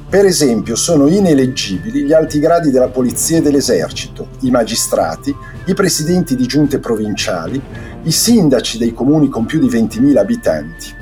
Per 0.10 0.26
esempio 0.26 0.76
sono 0.76 1.08
ineleggibili 1.08 2.04
gli 2.04 2.12
alti 2.12 2.40
gradi 2.40 2.72
della 2.72 2.90
polizia 2.90 3.38
e 3.38 3.42
dell'esercito, 3.42 4.28
i 4.42 4.52
magistrati, 4.52 5.34
i 5.66 5.74
presidenti 5.74 6.36
di 6.36 6.46
giunte 6.46 6.80
provinciali, 6.80 7.62
i 8.04 8.12
sindaci 8.12 8.78
dei 8.78 8.94
comuni 8.94 9.30
con 9.30 9.46
più 9.46 9.60
di 9.60 9.68
20.000 9.68 10.18
abitanti. 10.18 10.94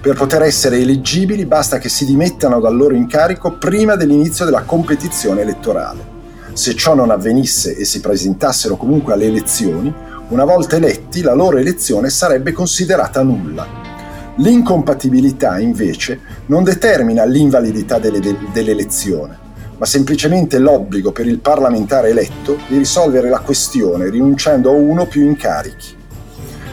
Per 0.00 0.14
poter 0.14 0.42
essere 0.42 0.78
eleggibili 0.78 1.46
basta 1.46 1.78
che 1.78 1.88
si 1.88 2.04
dimettano 2.04 2.60
dal 2.60 2.76
loro 2.76 2.94
incarico 2.94 3.56
prima 3.56 3.96
dell'inizio 3.96 4.44
della 4.44 4.62
competizione 4.62 5.40
elettorale. 5.40 6.12
Se 6.52 6.74
ciò 6.74 6.94
non 6.94 7.10
avvenisse 7.10 7.74
e 7.74 7.84
si 7.84 8.00
presentassero 8.00 8.76
comunque 8.76 9.14
alle 9.14 9.26
elezioni, 9.26 9.92
una 10.28 10.44
volta 10.44 10.76
eletti 10.76 11.22
la 11.22 11.34
loro 11.34 11.56
elezione 11.56 12.10
sarebbe 12.10 12.52
considerata 12.52 13.22
nulla. 13.22 13.66
L'incompatibilità, 14.36 15.58
invece, 15.58 16.20
non 16.46 16.64
determina 16.64 17.24
l'invalidità 17.24 17.98
delle, 17.98 18.20
dell'elezione, 18.52 19.38
ma 19.76 19.86
semplicemente 19.86 20.58
l'obbligo 20.58 21.12
per 21.12 21.26
il 21.26 21.38
parlamentare 21.38 22.10
eletto 22.10 22.58
di 22.68 22.78
risolvere 22.78 23.28
la 23.28 23.40
questione 23.40 24.08
rinunciando 24.08 24.70
a 24.70 24.74
uno 24.74 25.02
o 25.02 25.06
più 25.06 25.22
incarichi. 25.22 25.96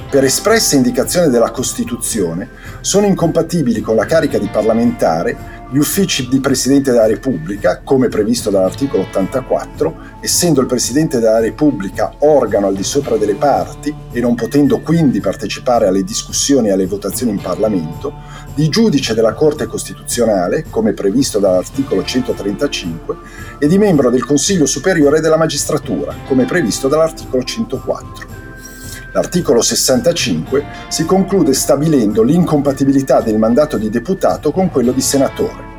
Per 0.10 0.24
espressa 0.24 0.76
indicazione 0.76 1.30
della 1.30 1.52
Costituzione, 1.52 2.50
sono 2.82 3.06
incompatibili 3.06 3.80
con 3.80 3.96
la 3.96 4.06
carica 4.06 4.38
di 4.38 4.50
parlamentare 4.52 5.61
gli 5.74 5.78
uffici 5.78 6.28
di 6.28 6.42
Presidente 6.42 6.92
della 6.92 7.08
Repubblica, 7.08 7.80
come 7.82 8.10
previsto 8.10 8.50
dall'articolo 8.50 9.04
84, 9.04 10.20
essendo 10.20 10.60
il 10.60 10.68
Presidente 10.68 11.20
della 11.20 11.40
Repubblica 11.40 12.14
organo 12.20 12.68
al 12.68 12.76
di 12.76 12.84
sopra 12.84 13.16
delle 13.16 13.36
parti 13.36 13.96
e 14.12 14.20
non 14.20 14.36
potendo 14.36 14.82
quindi 14.82 15.22
partecipare 15.22 15.88
alle 15.88 16.04
discussioni 16.04 16.68
e 16.68 16.72
alle 16.72 16.88
votazioni 16.88 17.32
in 17.32 17.40
Parlamento, 17.40 18.12
di 18.54 18.68
giudice 18.68 19.14
della 19.14 19.32
Corte 19.34 19.66
Costituzionale, 19.66 20.66
come 20.70 20.92
previsto 20.92 21.40
dall'articolo 21.40 22.04
135, 22.04 23.16
e 23.58 23.68
di 23.70 23.78
membro 23.78 24.10
del 24.10 24.26
Consiglio 24.26 24.66
Superiore 24.66 25.22
della 25.22 25.38
Magistratura, 25.38 26.14
come 26.28 26.44
previsto 26.44 26.90
dall'articolo 26.90 27.44
104. 27.44 28.31
L'articolo 29.14 29.62
65 29.62 30.66
si 30.88 31.04
conclude 31.04 31.54
stabilendo 31.54 32.24
l'incompatibilità 32.24 33.20
del 33.20 33.38
mandato 33.38 33.78
di 33.78 33.90
deputato 33.90 34.52
con 34.52 34.70
quello 34.70 34.94
di 34.94 35.02
senatore. 35.02 35.70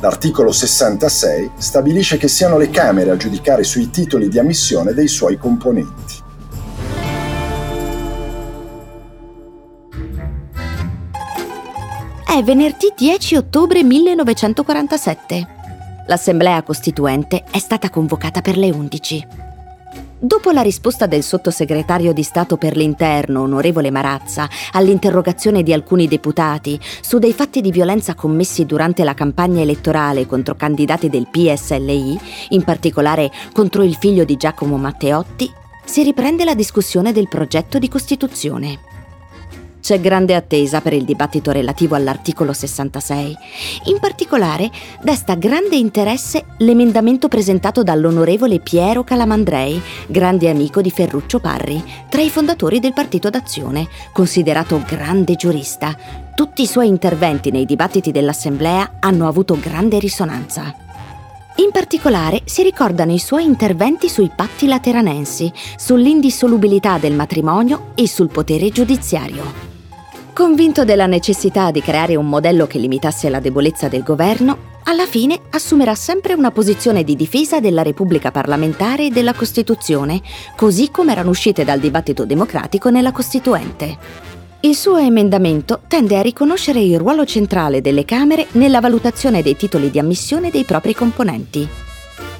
L'articolo 0.00 0.50
66 0.50 1.52
stabilisce 1.56 2.16
che 2.16 2.26
siano 2.26 2.58
le 2.58 2.70
Camere 2.70 3.10
a 3.10 3.16
giudicare 3.16 3.62
sui 3.62 3.90
titoli 3.90 4.28
di 4.28 4.40
ammissione 4.40 4.92
dei 4.92 5.06
suoi 5.06 5.36
componenti. 5.36 6.26
È 12.26 12.42
venerdì 12.42 12.92
10 12.96 13.36
ottobre 13.36 13.84
1947. 13.84 15.46
L'Assemblea 16.06 16.62
Costituente 16.62 17.44
è 17.50 17.58
stata 17.58 17.88
convocata 17.88 18.40
per 18.40 18.56
le 18.56 18.70
11. 18.70 19.47
Dopo 20.20 20.50
la 20.50 20.62
risposta 20.62 21.06
del 21.06 21.22
sottosegretario 21.22 22.12
di 22.12 22.24
Stato 22.24 22.56
per 22.56 22.76
l'interno, 22.76 23.42
onorevole 23.42 23.92
Marazza, 23.92 24.48
all'interrogazione 24.72 25.62
di 25.62 25.72
alcuni 25.72 26.08
deputati 26.08 26.76
su 27.00 27.18
dei 27.18 27.32
fatti 27.32 27.60
di 27.60 27.70
violenza 27.70 28.16
commessi 28.16 28.66
durante 28.66 29.04
la 29.04 29.14
campagna 29.14 29.62
elettorale 29.62 30.26
contro 30.26 30.56
candidati 30.56 31.08
del 31.08 31.28
PSLI, 31.30 32.18
in 32.48 32.64
particolare 32.64 33.30
contro 33.52 33.84
il 33.84 33.94
figlio 33.94 34.24
di 34.24 34.36
Giacomo 34.36 34.76
Matteotti, 34.76 35.52
si 35.84 36.02
riprende 36.02 36.42
la 36.42 36.56
discussione 36.56 37.12
del 37.12 37.28
progetto 37.28 37.78
di 37.78 37.88
Costituzione. 37.88 38.87
C'è 39.80 40.00
grande 40.00 40.34
attesa 40.34 40.80
per 40.80 40.92
il 40.92 41.04
dibattito 41.04 41.50
relativo 41.50 41.94
all'articolo 41.94 42.52
66. 42.52 43.36
In 43.84 43.98
particolare, 44.00 44.70
desta 45.02 45.34
grande 45.34 45.76
interesse 45.76 46.44
l'emendamento 46.58 47.28
presentato 47.28 47.82
dall'onorevole 47.82 48.60
Piero 48.60 49.04
Calamandrei, 49.04 49.80
grande 50.06 50.50
amico 50.50 50.80
di 50.80 50.90
Ferruccio 50.90 51.38
Parri, 51.38 51.82
tra 52.08 52.20
i 52.20 52.28
fondatori 52.28 52.80
del 52.80 52.92
Partito 52.92 53.30
d'Azione, 53.30 53.88
considerato 54.12 54.82
grande 54.86 55.36
giurista. 55.36 55.96
Tutti 56.34 56.62
i 56.62 56.66
suoi 56.66 56.88
interventi 56.88 57.50
nei 57.50 57.64
dibattiti 57.64 58.10
dell'Assemblea 58.10 58.96
hanno 59.00 59.26
avuto 59.26 59.58
grande 59.58 59.98
risonanza. 59.98 60.74
In 61.56 61.70
particolare 61.72 62.42
si 62.44 62.62
ricordano 62.62 63.12
i 63.12 63.18
suoi 63.18 63.44
interventi 63.44 64.08
sui 64.08 64.30
patti 64.34 64.66
lateranensi, 64.66 65.52
sull'indissolubilità 65.76 66.98
del 66.98 67.14
matrimonio 67.14 67.92
e 67.96 68.06
sul 68.06 68.28
potere 68.28 68.70
giudiziario. 68.70 69.67
Convinto 70.38 70.84
della 70.84 71.06
necessità 71.06 71.72
di 71.72 71.82
creare 71.82 72.14
un 72.14 72.28
modello 72.28 72.68
che 72.68 72.78
limitasse 72.78 73.28
la 73.28 73.40
debolezza 73.40 73.88
del 73.88 74.04
governo, 74.04 74.76
alla 74.84 75.04
fine 75.04 75.40
assumerà 75.50 75.96
sempre 75.96 76.34
una 76.34 76.52
posizione 76.52 77.02
di 77.02 77.16
difesa 77.16 77.58
della 77.58 77.82
Repubblica 77.82 78.30
parlamentare 78.30 79.06
e 79.06 79.10
della 79.10 79.34
Costituzione, 79.34 80.22
così 80.54 80.92
come 80.92 81.10
erano 81.10 81.30
uscite 81.30 81.64
dal 81.64 81.80
dibattito 81.80 82.24
democratico 82.24 82.88
nella 82.88 83.10
Costituente. 83.10 83.98
Il 84.60 84.76
suo 84.76 84.98
emendamento 84.98 85.80
tende 85.88 86.16
a 86.16 86.22
riconoscere 86.22 86.78
il 86.82 87.00
ruolo 87.00 87.24
centrale 87.24 87.80
delle 87.80 88.04
Camere 88.04 88.46
nella 88.52 88.78
valutazione 88.78 89.42
dei 89.42 89.56
titoli 89.56 89.90
di 89.90 89.98
ammissione 89.98 90.52
dei 90.52 90.62
propri 90.62 90.94
componenti. 90.94 91.66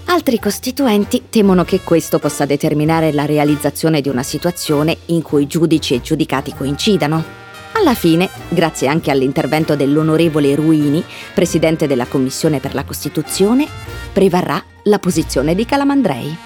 Altri 0.04 0.38
costituenti 0.38 1.24
temono 1.28 1.64
che 1.64 1.80
questo 1.80 2.20
possa 2.20 2.44
determinare 2.44 3.12
la 3.12 3.26
realizzazione 3.26 4.00
di 4.00 4.08
una 4.08 4.22
situazione 4.22 4.96
in 5.06 5.20
cui 5.20 5.48
giudici 5.48 5.94
e 5.94 6.00
giudicati 6.00 6.54
coincidano, 6.54 7.46
alla 7.78 7.94
fine, 7.94 8.28
grazie 8.48 8.88
anche 8.88 9.10
all'intervento 9.10 9.76
dell'onorevole 9.76 10.54
Ruini, 10.54 11.02
presidente 11.32 11.86
della 11.86 12.06
Commissione 12.06 12.58
per 12.58 12.74
la 12.74 12.84
Costituzione, 12.84 13.66
prevarrà 14.12 14.62
la 14.84 14.98
posizione 14.98 15.54
di 15.54 15.64
Calamandrei. 15.64 16.36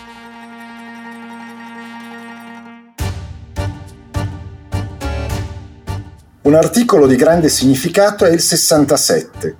Un 6.42 6.54
articolo 6.54 7.06
di 7.06 7.16
grande 7.16 7.48
significato 7.48 8.26
è 8.26 8.30
il 8.30 8.40
67. 8.40 9.56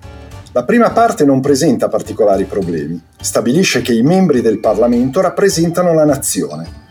La 0.52 0.64
prima 0.64 0.90
parte 0.90 1.24
non 1.24 1.40
presenta 1.40 1.88
particolari 1.88 2.44
problemi. 2.44 3.00
Stabilisce 3.18 3.80
che 3.80 3.94
i 3.94 4.02
membri 4.02 4.42
del 4.42 4.58
Parlamento 4.58 5.22
rappresentano 5.22 5.94
la 5.94 6.04
nazione 6.04 6.81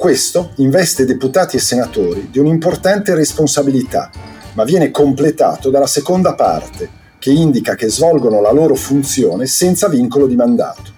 questo 0.00 0.52
investe 0.56 1.04
deputati 1.04 1.56
e 1.56 1.60
senatori 1.60 2.30
di 2.32 2.38
un'importante 2.38 3.14
responsabilità, 3.14 4.10
ma 4.54 4.64
viene 4.64 4.90
completato 4.90 5.68
dalla 5.68 5.86
seconda 5.86 6.34
parte, 6.34 6.88
che 7.18 7.30
indica 7.30 7.74
che 7.74 7.90
svolgono 7.90 8.40
la 8.40 8.50
loro 8.50 8.74
funzione 8.76 9.44
senza 9.44 9.90
vincolo 9.90 10.26
di 10.26 10.36
mandato. 10.36 10.90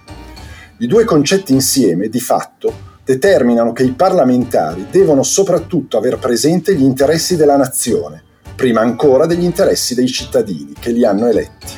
I 0.79 0.87
due 0.87 1.03
concetti 1.03 1.53
insieme, 1.53 2.09
di 2.09 2.21
fatto, 2.21 2.73
determinano 3.05 3.73
che 3.73 3.83
i 3.83 3.91
parlamentari 3.91 4.87
devono 4.88 5.25
soprattutto 5.25 5.99
aver 5.99 6.21
presente 6.21 6.77
gli 6.77 6.85
interessi 6.85 7.35
della 7.35 7.57
nazione, 7.57 8.23
prima 8.55 8.83
ancora 8.83 9.27
degli 9.27 9.43
interessi 9.43 9.97
dei 9.97 10.07
cittadini 10.07 10.75
che 10.79 10.93
li 10.93 11.05
hanno 11.05 11.27
eletti. 11.27 11.73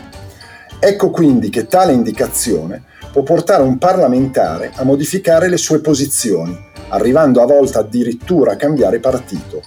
Ecco 0.78 1.08
quindi 1.08 1.48
che 1.48 1.66
tale 1.68 1.92
indicazione 1.92 2.84
può 3.10 3.22
portare 3.22 3.62
un 3.62 3.78
parlamentare 3.78 4.72
a 4.74 4.84
modificare 4.84 5.48
le 5.48 5.56
sue 5.56 5.78
posizioni 5.78 6.72
arrivando 6.94 7.42
a 7.42 7.46
volte 7.46 7.78
addirittura 7.78 8.52
a 8.52 8.56
cambiare 8.56 9.00
partito. 9.00 9.60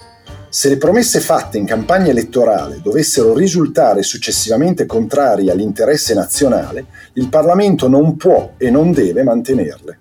Se 0.50 0.70
le 0.70 0.78
promesse 0.78 1.20
fatte 1.20 1.58
in 1.58 1.66
campagna 1.66 2.10
elettorale 2.10 2.80
dovessero 2.82 3.34
risultare 3.34 4.02
successivamente 4.02 4.86
contrarie 4.86 5.50
all'interesse 5.50 6.14
nazionale, 6.14 6.86
il 7.14 7.28
Parlamento 7.28 7.86
non 7.86 8.16
può 8.16 8.54
e 8.56 8.70
non 8.70 8.92
deve 8.92 9.22
mantenerle. 9.22 9.98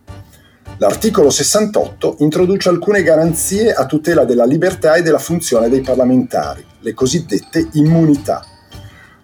L'articolo 0.79 1.29
68 1.29 2.17
introduce 2.19 2.69
alcune 2.69 3.03
garanzie 3.03 3.73
a 3.73 3.85
tutela 3.85 4.23
della 4.23 4.45
libertà 4.45 4.95
e 4.95 5.01
della 5.01 5.19
funzione 5.19 5.69
dei 5.69 5.81
parlamentari, 5.81 6.63
le 6.79 6.93
cosiddette 6.93 7.67
immunità. 7.73 8.56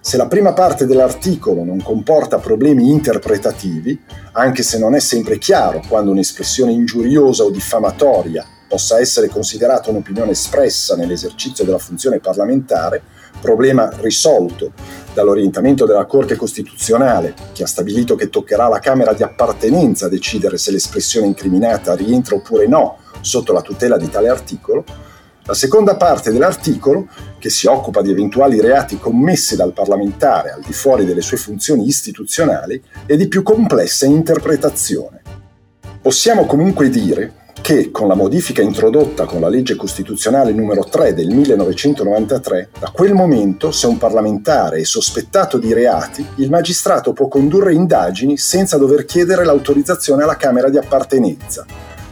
Se 0.06 0.18
la 0.18 0.28
prima 0.28 0.52
parte 0.52 0.86
dell'articolo 0.86 1.64
non 1.64 1.82
comporta 1.82 2.38
problemi 2.38 2.90
interpretativi, 2.90 3.98
anche 4.34 4.62
se 4.62 4.78
non 4.78 4.96
è 4.96 5.00
sempre 5.00 5.38
chiaro 5.38 5.82
quando 5.88 6.12
un'espressione 6.12 6.74
ingiuriosa 6.74 7.46
o 7.46 7.50
diffamatoria 7.50 8.46
possa 8.68 9.00
essere 9.00 9.30
considerata 9.30 9.92
un'opinione 9.92 10.32
espressa 10.32 10.98
nell'esercizio 10.98 11.64
della 11.64 11.78
funzione 11.78 12.20
parlamentare, 12.20 13.02
problema 13.40 13.90
risolto 14.02 14.74
dall'orientamento 15.14 15.86
della 15.86 16.04
Corte 16.06 16.36
Costituzionale, 16.36 17.34
che 17.54 17.64
ha 17.64 17.68
stabilito 17.68 18.16
che 18.16 18.30
toccherà 18.30 18.66
alla 18.66 18.80
Camera 18.80 19.14
di 19.14 19.24
appartenenza 19.24 20.10
decidere 20.10 20.58
se 20.58 20.72
l'espressione 20.72 21.28
incriminata 21.28 21.96
rientra 21.96 22.36
oppure 22.36 22.68
no 22.68 22.98
sotto 23.22 23.54
la 23.54 23.62
tutela 23.62 23.96
di 23.96 24.10
tale 24.10 24.28
articolo, 24.28 24.84
la 25.46 25.54
seconda 25.54 25.96
parte 25.96 26.32
dell'articolo, 26.32 27.08
che 27.38 27.50
si 27.50 27.68
occupa 27.68 28.02
di 28.02 28.12
eventuali 28.12 28.62
reati 28.62 28.98
commessi 28.98 29.56
dal 29.56 29.74
parlamentare 29.74 30.52
al 30.52 30.62
di 30.62 30.72
fuori 30.72 31.06
delle 31.06 31.22
sue 31.22 31.38
funzioni 31.38 31.86
istituzionali, 31.86 32.82
è 33.06 33.18
di 33.18 33.28
più 33.28 33.44
complessa 33.44 34.06
interpretazione. 34.06 35.22
Possiamo 36.02 36.46
comunque 36.46 36.90
dire 36.90 37.42
che 37.64 37.92
con 37.92 38.10
la 38.10 38.16
modifica 38.16 38.62
introdotta 38.62 39.24
con 39.24 39.40
la 39.40 39.48
legge 39.48 39.76
costituzionale 39.78 40.52
numero 40.52 40.84
3 40.84 41.14
del 41.14 41.30
1993, 41.30 42.70
da 42.78 42.92
quel 42.92 43.14
momento 43.14 43.72
se 43.72 43.88
un 43.88 43.98
parlamentare 43.98 44.80
è 44.80 44.84
sospettato 44.84 45.58
di 45.58 45.72
reati, 45.72 46.26
il 46.38 46.50
magistrato 46.50 47.14
può 47.14 47.30
condurre 47.30 47.74
indagini 47.74 48.38
senza 48.38 48.78
dover 48.78 49.06
chiedere 49.06 49.46
l'autorizzazione 49.46 50.24
alla 50.24 50.36
Camera 50.36 50.70
di 50.70 50.78
appartenenza, 50.78 51.66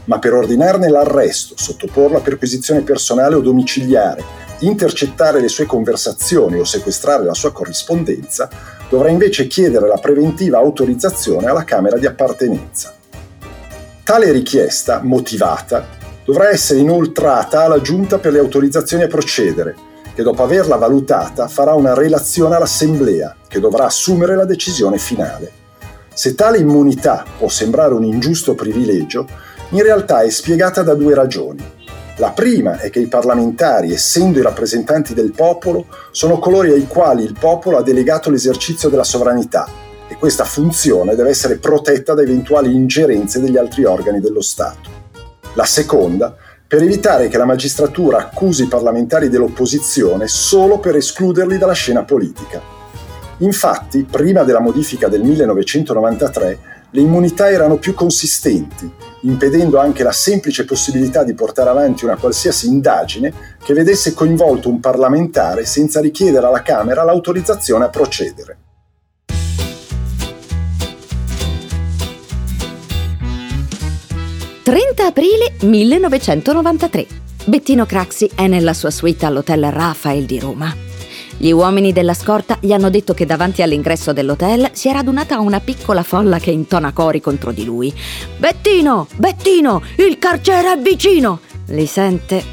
ma 0.05 0.19
per 0.19 0.33
ordinarne 0.33 0.89
l'arresto, 0.89 1.55
sottoporlo 1.57 2.17
a 2.17 2.21
perquisizione 2.21 2.81
personale 2.81 3.35
o 3.35 3.41
domiciliare 3.41 4.49
intercettare 4.61 5.39
le 5.39 5.47
sue 5.47 5.65
conversazioni 5.65 6.59
o 6.59 6.63
sequestrare 6.63 7.23
la 7.23 7.33
sua 7.33 7.51
corrispondenza, 7.51 8.49
dovrà 8.89 9.09
invece 9.09 9.47
chiedere 9.47 9.87
la 9.87 9.97
preventiva 9.97 10.57
autorizzazione 10.57 11.47
alla 11.47 11.63
Camera 11.63 11.97
di 11.97 12.05
appartenenza. 12.05 12.93
Tale 14.03 14.31
richiesta, 14.31 15.01
motivata, 15.03 15.87
dovrà 16.25 16.49
essere 16.49 16.79
inoltrata 16.79 17.63
alla 17.63 17.81
Giunta 17.81 18.19
per 18.19 18.33
le 18.33 18.39
autorizzazioni 18.39 19.03
a 19.03 19.07
procedere, 19.07 19.75
che 20.13 20.23
dopo 20.23 20.43
averla 20.43 20.75
valutata 20.75 21.47
farà 21.47 21.73
una 21.73 21.93
relazione 21.93 22.55
all'Assemblea, 22.55 23.35
che 23.47 23.59
dovrà 23.59 23.85
assumere 23.85 24.35
la 24.35 24.45
decisione 24.45 24.97
finale. 24.97 25.59
Se 26.13 26.35
tale 26.35 26.57
immunità 26.57 27.25
può 27.37 27.47
sembrare 27.47 27.93
un 27.93 28.03
ingiusto 28.03 28.53
privilegio, 28.53 29.25
in 29.71 29.83
realtà 29.83 30.21
è 30.21 30.29
spiegata 30.29 30.81
da 30.81 30.95
due 30.95 31.15
ragioni. 31.15 31.63
La 32.17 32.31
prima 32.31 32.77
è 32.77 32.89
che 32.89 32.99
i 32.99 33.07
parlamentari, 33.07 33.93
essendo 33.93 34.37
i 34.37 34.41
rappresentanti 34.41 35.13
del 35.13 35.31
popolo, 35.31 35.85
sono 36.11 36.39
coloro 36.39 36.67
ai 36.67 36.87
quali 36.87 37.23
il 37.23 37.37
popolo 37.39 37.77
ha 37.77 37.81
delegato 37.81 38.29
l'esercizio 38.29 38.89
della 38.89 39.05
sovranità 39.05 39.67
e 40.09 40.15
questa 40.15 40.43
funzione 40.43 41.15
deve 41.15 41.29
essere 41.29 41.55
protetta 41.55 42.13
da 42.13 42.21
eventuali 42.21 42.75
ingerenze 42.75 43.39
degli 43.39 43.55
altri 43.55 43.85
organi 43.85 44.19
dello 44.19 44.41
Stato. 44.41 44.89
La 45.53 45.63
seconda, 45.63 46.35
per 46.67 46.83
evitare 46.83 47.29
che 47.29 47.37
la 47.37 47.45
magistratura 47.45 48.17
accusi 48.17 48.63
i 48.63 48.67
parlamentari 48.67 49.29
dell'opposizione 49.29 50.27
solo 50.27 50.79
per 50.79 50.97
escluderli 50.97 51.57
dalla 51.57 51.71
scena 51.71 52.03
politica. 52.03 52.61
Infatti, 53.37 54.03
prima 54.03 54.43
della 54.43 54.59
modifica 54.59 55.07
del 55.07 55.23
1993, 55.23 56.59
le 56.91 57.01
immunità 57.01 57.49
erano 57.49 57.77
più 57.77 57.93
consistenti 57.93 59.10
impedendo 59.21 59.79
anche 59.79 60.03
la 60.03 60.11
semplice 60.11 60.65
possibilità 60.65 61.23
di 61.23 61.33
portare 61.33 61.69
avanti 61.69 62.05
una 62.05 62.15
qualsiasi 62.15 62.67
indagine 62.67 63.33
che 63.63 63.73
vedesse 63.73 64.13
coinvolto 64.13 64.69
un 64.69 64.79
parlamentare 64.79 65.65
senza 65.65 65.99
richiedere 65.99 66.45
alla 66.45 66.61
Camera 66.61 67.03
l'autorizzazione 67.03 67.85
a 67.85 67.89
procedere. 67.89 68.57
«30 74.63 75.05
aprile 75.05 75.53
1993. 75.61 77.07
Bettino 77.45 77.85
Craxi 77.85 78.29
è 78.35 78.47
nella 78.47 78.73
sua 78.73 78.91
suite 78.91 79.25
all'Hotel 79.25 79.71
Rafael 79.71 80.25
di 80.25 80.39
Roma. 80.39 80.90
Gli 81.41 81.49
uomini 81.49 81.91
della 81.91 82.13
scorta 82.13 82.59
gli 82.61 82.71
hanno 82.71 82.91
detto 82.91 83.15
che 83.15 83.25
davanti 83.25 83.63
all'ingresso 83.63 84.13
dell'hotel 84.13 84.69
si 84.73 84.89
è 84.89 84.91
radunata 84.91 85.39
una 85.39 85.59
piccola 85.59 86.03
folla 86.03 86.37
che 86.37 86.51
intona 86.51 86.91
cori 86.93 87.19
contro 87.19 87.51
di 87.51 87.65
lui. 87.65 87.91
Bettino! 88.37 89.07
Bettino! 89.15 89.81
Il 89.97 90.19
carcere 90.19 90.73
è 90.73 90.77
vicino! 90.77 91.39
Li 91.69 91.87
sente? 91.87 92.43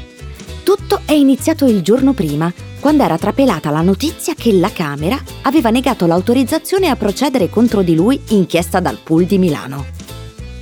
Tutto 0.63 1.01
è 1.05 1.11
iniziato 1.11 1.67
il 1.67 1.83
giorno 1.83 2.13
prima, 2.13 2.51
quando 2.79 3.03
era 3.03 3.19
trapelata 3.19 3.69
la 3.69 3.81
notizia 3.81 4.33
che 4.33 4.53
la 4.53 4.71
Camera 4.71 5.21
aveva 5.43 5.69
negato 5.69 6.07
l'autorizzazione 6.07 6.89
a 6.89 6.95
procedere 6.95 7.47
contro 7.47 7.83
di 7.83 7.93
lui 7.93 8.19
inchiesta 8.29 8.79
dal 8.79 8.97
pool 9.03 9.25
di 9.25 9.37
Milano. 9.37 9.85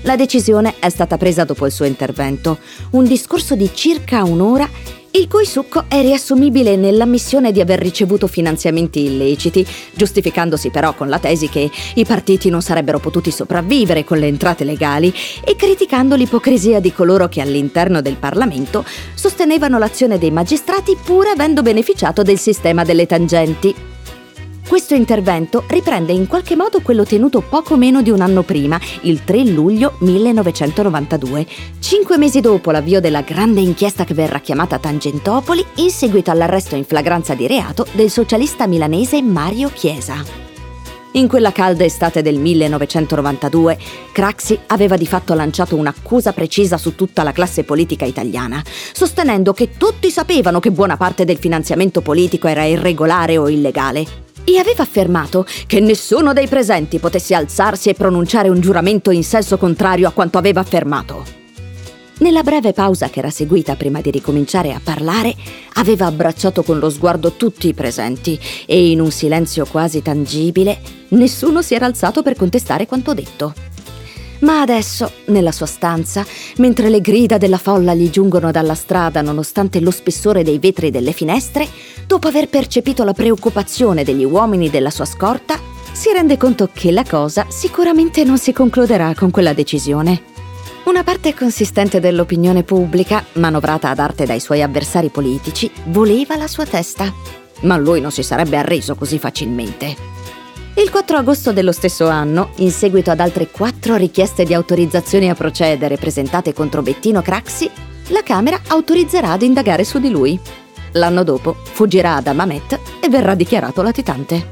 La 0.02 0.18
decisione 0.18 0.76
è 0.80 0.90
stata 0.90 1.16
presa 1.16 1.46
dopo 1.46 1.66
il 1.66 1.72
suo 1.72 1.86
intervento, 1.86 2.60
un 2.92 3.06
discorso 3.06 3.56
di 3.56 3.72
circa 3.74 4.26
un'ora 4.26 4.70
il 5.18 5.28
cui 5.28 5.46
succo 5.46 5.86
è 5.88 6.02
riassumibile 6.02 6.76
nell'ammissione 6.76 7.52
di 7.52 7.60
aver 7.60 7.80
ricevuto 7.80 8.28
finanziamenti 8.28 9.04
illeciti, 9.04 9.66
giustificandosi 9.94 10.70
però 10.70 10.94
con 10.94 11.10
la 11.10 11.18
tesi 11.18 11.50
che 11.50 11.72
i 11.96 12.06
partiti 12.06 12.50
non 12.50 12.62
sarebbero 12.62 13.00
potuti 13.00 13.32
sopravvivere 13.32 14.04
con 14.04 14.20
le 14.20 14.28
entrate 14.28 14.64
legali 14.64 15.12
e 15.44 15.56
criticando 15.56 16.16
l'ipocrisia 16.16 16.80
di 16.80 16.94
coloro 16.94 17.28
che 17.28 17.42
all'interno 17.42 18.02
del 18.02 18.18
Parlamento 18.18 18.86
sostenevano 19.16 19.80
l'azione 19.80 20.20
dei 20.20 20.32
magistrati 20.32 20.96
pur 21.04 21.28
avendo 21.28 21.64
beneficiato 21.64 22.22
del 22.22 22.38
sistema 22.38 22.84
delle 22.84 23.08
tangenti. 23.08 23.97
Questo 24.68 24.96
intervento 24.96 25.64
riprende 25.68 26.12
in 26.12 26.28
qualche 26.28 26.58
modo 26.58 26.82
quello 26.82 27.06
tenuto 27.06 27.40
poco 27.40 27.78
meno 27.78 28.02
di 28.02 28.10
un 28.10 28.20
anno 28.20 28.44
prima, 28.44 28.78
il 29.04 29.24
3 29.24 29.46
luglio 29.46 29.96
1992, 30.00 31.48
cinque 31.80 32.18
mesi 32.18 32.42
dopo 32.42 32.72
l'avvio 32.72 33.00
della 33.00 33.22
grande 33.22 33.62
inchiesta 33.62 34.04
che 34.04 34.14
verrà 34.14 34.40
chiamata 34.40 34.78
Tangentopoli, 34.78 35.66
in 35.76 35.90
seguito 35.90 36.32
all'arresto 36.32 36.76
in 36.76 36.84
flagranza 36.84 37.34
di 37.34 37.48
reato 37.48 37.88
del 37.94 38.10
socialista 38.10 38.68
milanese 38.68 39.22
Mario 39.22 39.70
Chiesa. 39.74 40.22
In 41.12 41.30
quella 41.30 41.54
calda 41.54 41.86
estate 41.86 42.22
del 42.22 42.38
1992, 42.38 43.78
Craxi 44.12 44.60
aveva 44.68 44.98
di 44.98 45.08
fatto 45.08 45.34
lanciato 45.34 45.78
un'accusa 45.78 46.34
precisa 46.34 46.78
su 46.78 46.94
tutta 46.94 47.24
la 47.24 47.32
classe 47.32 47.64
politica 47.64 48.04
italiana, 48.04 48.62
sostenendo 48.92 49.54
che 49.54 49.78
tutti 49.78 50.12
sapevano 50.12 50.60
che 50.60 50.72
buona 50.72 50.98
parte 50.98 51.24
del 51.24 51.38
finanziamento 51.38 52.02
politico 52.02 52.48
era 52.48 52.66
irregolare 52.66 53.38
o 53.38 53.48
illegale 53.48 54.26
e 54.50 54.58
aveva 54.58 54.84
affermato 54.84 55.46
che 55.66 55.82
nessuno 55.82 56.32
dei 56.32 56.48
presenti 56.48 57.00
potesse 57.00 57.36
alzarsi 57.36 57.90
e 57.90 57.96
pronunciare 57.96 58.48
un 58.48 58.62
giuramento 58.62 59.12
in 59.12 59.26
senso 59.26 59.58
contrario 59.58 60.08
a 60.08 60.12
quanto 60.12 60.38
aveva 60.38 60.62
affermato. 60.62 61.26
Nella 62.20 62.44
breve 62.44 62.72
pausa 62.72 63.10
che 63.10 63.20
era 63.20 63.30
seguita 63.30 63.76
prima 63.76 64.00
di 64.00 64.10
ricominciare 64.10 64.72
a 64.72 64.80
parlare, 64.82 65.36
aveva 65.74 66.06
abbracciato 66.06 66.64
con 66.64 66.80
lo 66.80 66.90
sguardo 66.90 67.34
tutti 67.34 67.68
i 67.68 67.74
presenti 67.74 68.40
e 68.66 68.90
in 68.90 69.02
un 69.02 69.12
silenzio 69.12 69.66
quasi 69.66 70.02
tangibile 70.02 70.80
nessuno 71.10 71.62
si 71.62 71.76
era 71.76 71.86
alzato 71.86 72.24
per 72.24 72.38
contestare 72.38 72.88
quanto 72.88 73.14
detto. 73.14 73.54
Ma 74.40 74.62
adesso, 74.62 75.12
nella 75.26 75.52
sua 75.52 75.66
stanza, 75.66 76.26
mentre 76.58 76.90
le 76.90 77.02
grida 77.02 77.38
della 77.38 77.58
folla 77.58 77.94
gli 77.94 78.10
giungono 78.10 78.52
dalla 78.52 78.76
strada 78.76 79.22
nonostante 79.22 79.80
lo 79.80 79.92
spessore 79.92 80.44
dei 80.44 80.60
vetri 80.60 80.92
delle 80.92 81.12
finestre, 81.12 81.68
dopo 82.06 82.28
aver 82.28 82.48
percepito 82.48 83.04
la 83.04 83.14
preoccupazione 83.14 84.04
degli 84.04 84.24
uomini 84.24 84.70
della 84.70 84.92
sua 84.92 85.06
scorta, 85.06 85.60
si 85.92 86.12
rende 86.12 86.38
conto 86.38 86.70
che 86.72 86.92
la 86.92 87.04
cosa 87.04 87.48
sicuramente 87.50 88.24
non 88.24 88.38
si 88.38 88.54
concluderà 88.54 89.16
con 89.16 89.32
quella 89.32 89.54
decisione. 89.54 90.36
Una 90.84 91.04
parte 91.04 91.34
consistente 91.34 92.00
dell'opinione 92.00 92.64
pubblica, 92.64 93.26
manovrata 93.34 93.90
ad 93.90 94.00
arte 94.00 94.26
dai 94.26 94.40
suoi 94.40 94.62
avversari 94.62 95.10
politici, 95.10 95.70
voleva 95.86 96.38
la 96.38 96.48
sua 96.48 96.66
testa. 96.66 97.12
Ma 97.62 97.76
lui 97.76 98.00
non 98.00 98.12
si 98.12 98.24
sarebbe 98.24 98.58
arreso 98.58 98.96
così 98.96 99.18
facilmente. 99.18 100.17
Il 100.78 100.92
4 100.92 101.18
agosto 101.18 101.54
dello 101.54 101.72
stesso 101.72 102.08
anno, 102.08 102.52
in 102.58 102.70
seguito 102.70 103.10
ad 103.10 103.20
altre 103.20 103.48
quattro 103.48 103.96
richieste 103.96 104.44
di 104.44 104.54
autorizzazione 104.54 105.28
a 105.28 105.34
procedere 105.34 105.98
presentate 105.98 106.54
contro 106.54 106.84
Bettino 106.84 107.24
Craxi, 107.24 107.68
la 108.10 108.22
Camera 108.22 108.62
autorizzerà 108.68 109.32
ad 109.32 109.42
indagare 109.42 109.84
su 109.84 109.98
di 109.98 110.12
lui. 110.12 110.40
L'anno 110.92 111.24
dopo 111.24 111.56
fuggirà 111.64 112.18
ad 112.18 112.28
Amamet 112.28 112.80
e 113.02 113.10
verrà 113.10 113.34
dichiarato 113.34 113.82
latitante. 113.82 114.50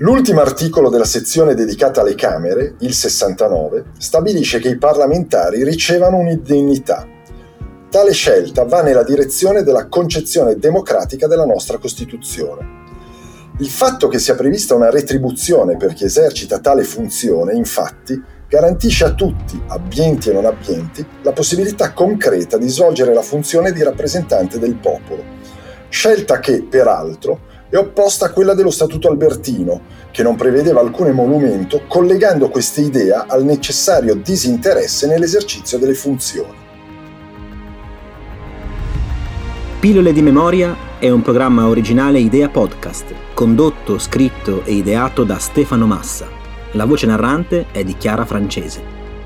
L'ultimo 0.00 0.42
articolo 0.42 0.90
della 0.90 1.06
sezione 1.06 1.54
dedicata 1.54 2.02
alle 2.02 2.14
Camere, 2.14 2.74
il 2.80 2.92
69, 2.92 3.92
stabilisce 3.96 4.58
che 4.58 4.68
i 4.68 4.76
parlamentari 4.76 5.64
ricevano 5.64 6.18
un'indennità. 6.18 7.08
Tale 7.88 8.12
scelta 8.12 8.64
va 8.64 8.82
nella 8.82 9.02
direzione 9.02 9.62
della 9.62 9.86
concezione 9.86 10.56
democratica 10.56 11.26
della 11.26 11.46
nostra 11.46 11.78
Costituzione. 11.78 12.84
Il 13.58 13.68
fatto 13.68 14.08
che 14.08 14.18
sia 14.18 14.34
prevista 14.34 14.74
una 14.74 14.90
retribuzione 14.90 15.78
per 15.78 15.94
chi 15.94 16.04
esercita 16.04 16.58
tale 16.58 16.84
funzione, 16.84 17.54
infatti, 17.54 18.22
garantisce 18.50 19.04
a 19.04 19.14
tutti, 19.14 19.58
abbienti 19.68 20.28
e 20.28 20.34
non 20.34 20.44
abbienti, 20.44 21.06
la 21.22 21.32
possibilità 21.32 21.94
concreta 21.94 22.58
di 22.58 22.68
svolgere 22.68 23.14
la 23.14 23.22
funzione 23.22 23.72
di 23.72 23.82
rappresentante 23.82 24.58
del 24.58 24.74
popolo, 24.74 25.24
scelta 25.88 26.38
che, 26.38 26.62
peraltro, 26.68 27.54
è 27.76 27.78
opposta 27.78 28.26
a 28.26 28.30
quella 28.30 28.54
dello 28.54 28.70
Statuto 28.70 29.08
Albertino, 29.08 29.82
che 30.10 30.22
non 30.22 30.34
prevedeva 30.34 30.80
alcun 30.80 31.08
emolumento, 31.08 31.82
collegando 31.86 32.48
questa 32.48 32.80
idea 32.80 33.26
al 33.28 33.44
necessario 33.44 34.14
disinteresse 34.14 35.06
nell'esercizio 35.06 35.78
delle 35.78 35.94
funzioni. 35.94 36.64
Pillole 39.78 40.12
di 40.12 40.22
memoria 40.22 40.74
è 40.98 41.10
un 41.10 41.20
programma 41.20 41.68
originale 41.68 42.18
Idea 42.18 42.48
Podcast, 42.48 43.04
condotto, 43.34 43.98
scritto 43.98 44.64
e 44.64 44.72
ideato 44.72 45.22
da 45.24 45.38
Stefano 45.38 45.86
Massa. 45.86 46.26
La 46.72 46.86
voce 46.86 47.06
narrante 47.06 47.66
è 47.72 47.84
di 47.84 47.94
Chiara 47.96 48.24
Francese. 48.24 48.82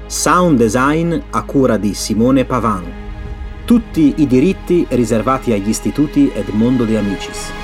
Sound 0.06 0.58
design 0.58 1.16
a 1.30 1.44
cura 1.44 1.76
di 1.76 1.94
Simone 1.94 2.44
Pavan. 2.44 2.84
Tutti 3.64 4.14
i 4.16 4.26
diritti 4.26 4.84
riservati 4.90 5.52
agli 5.52 5.68
istituti 5.68 6.30
Edmondo 6.34 6.84
De 6.84 6.98
Amicis. 6.98 7.59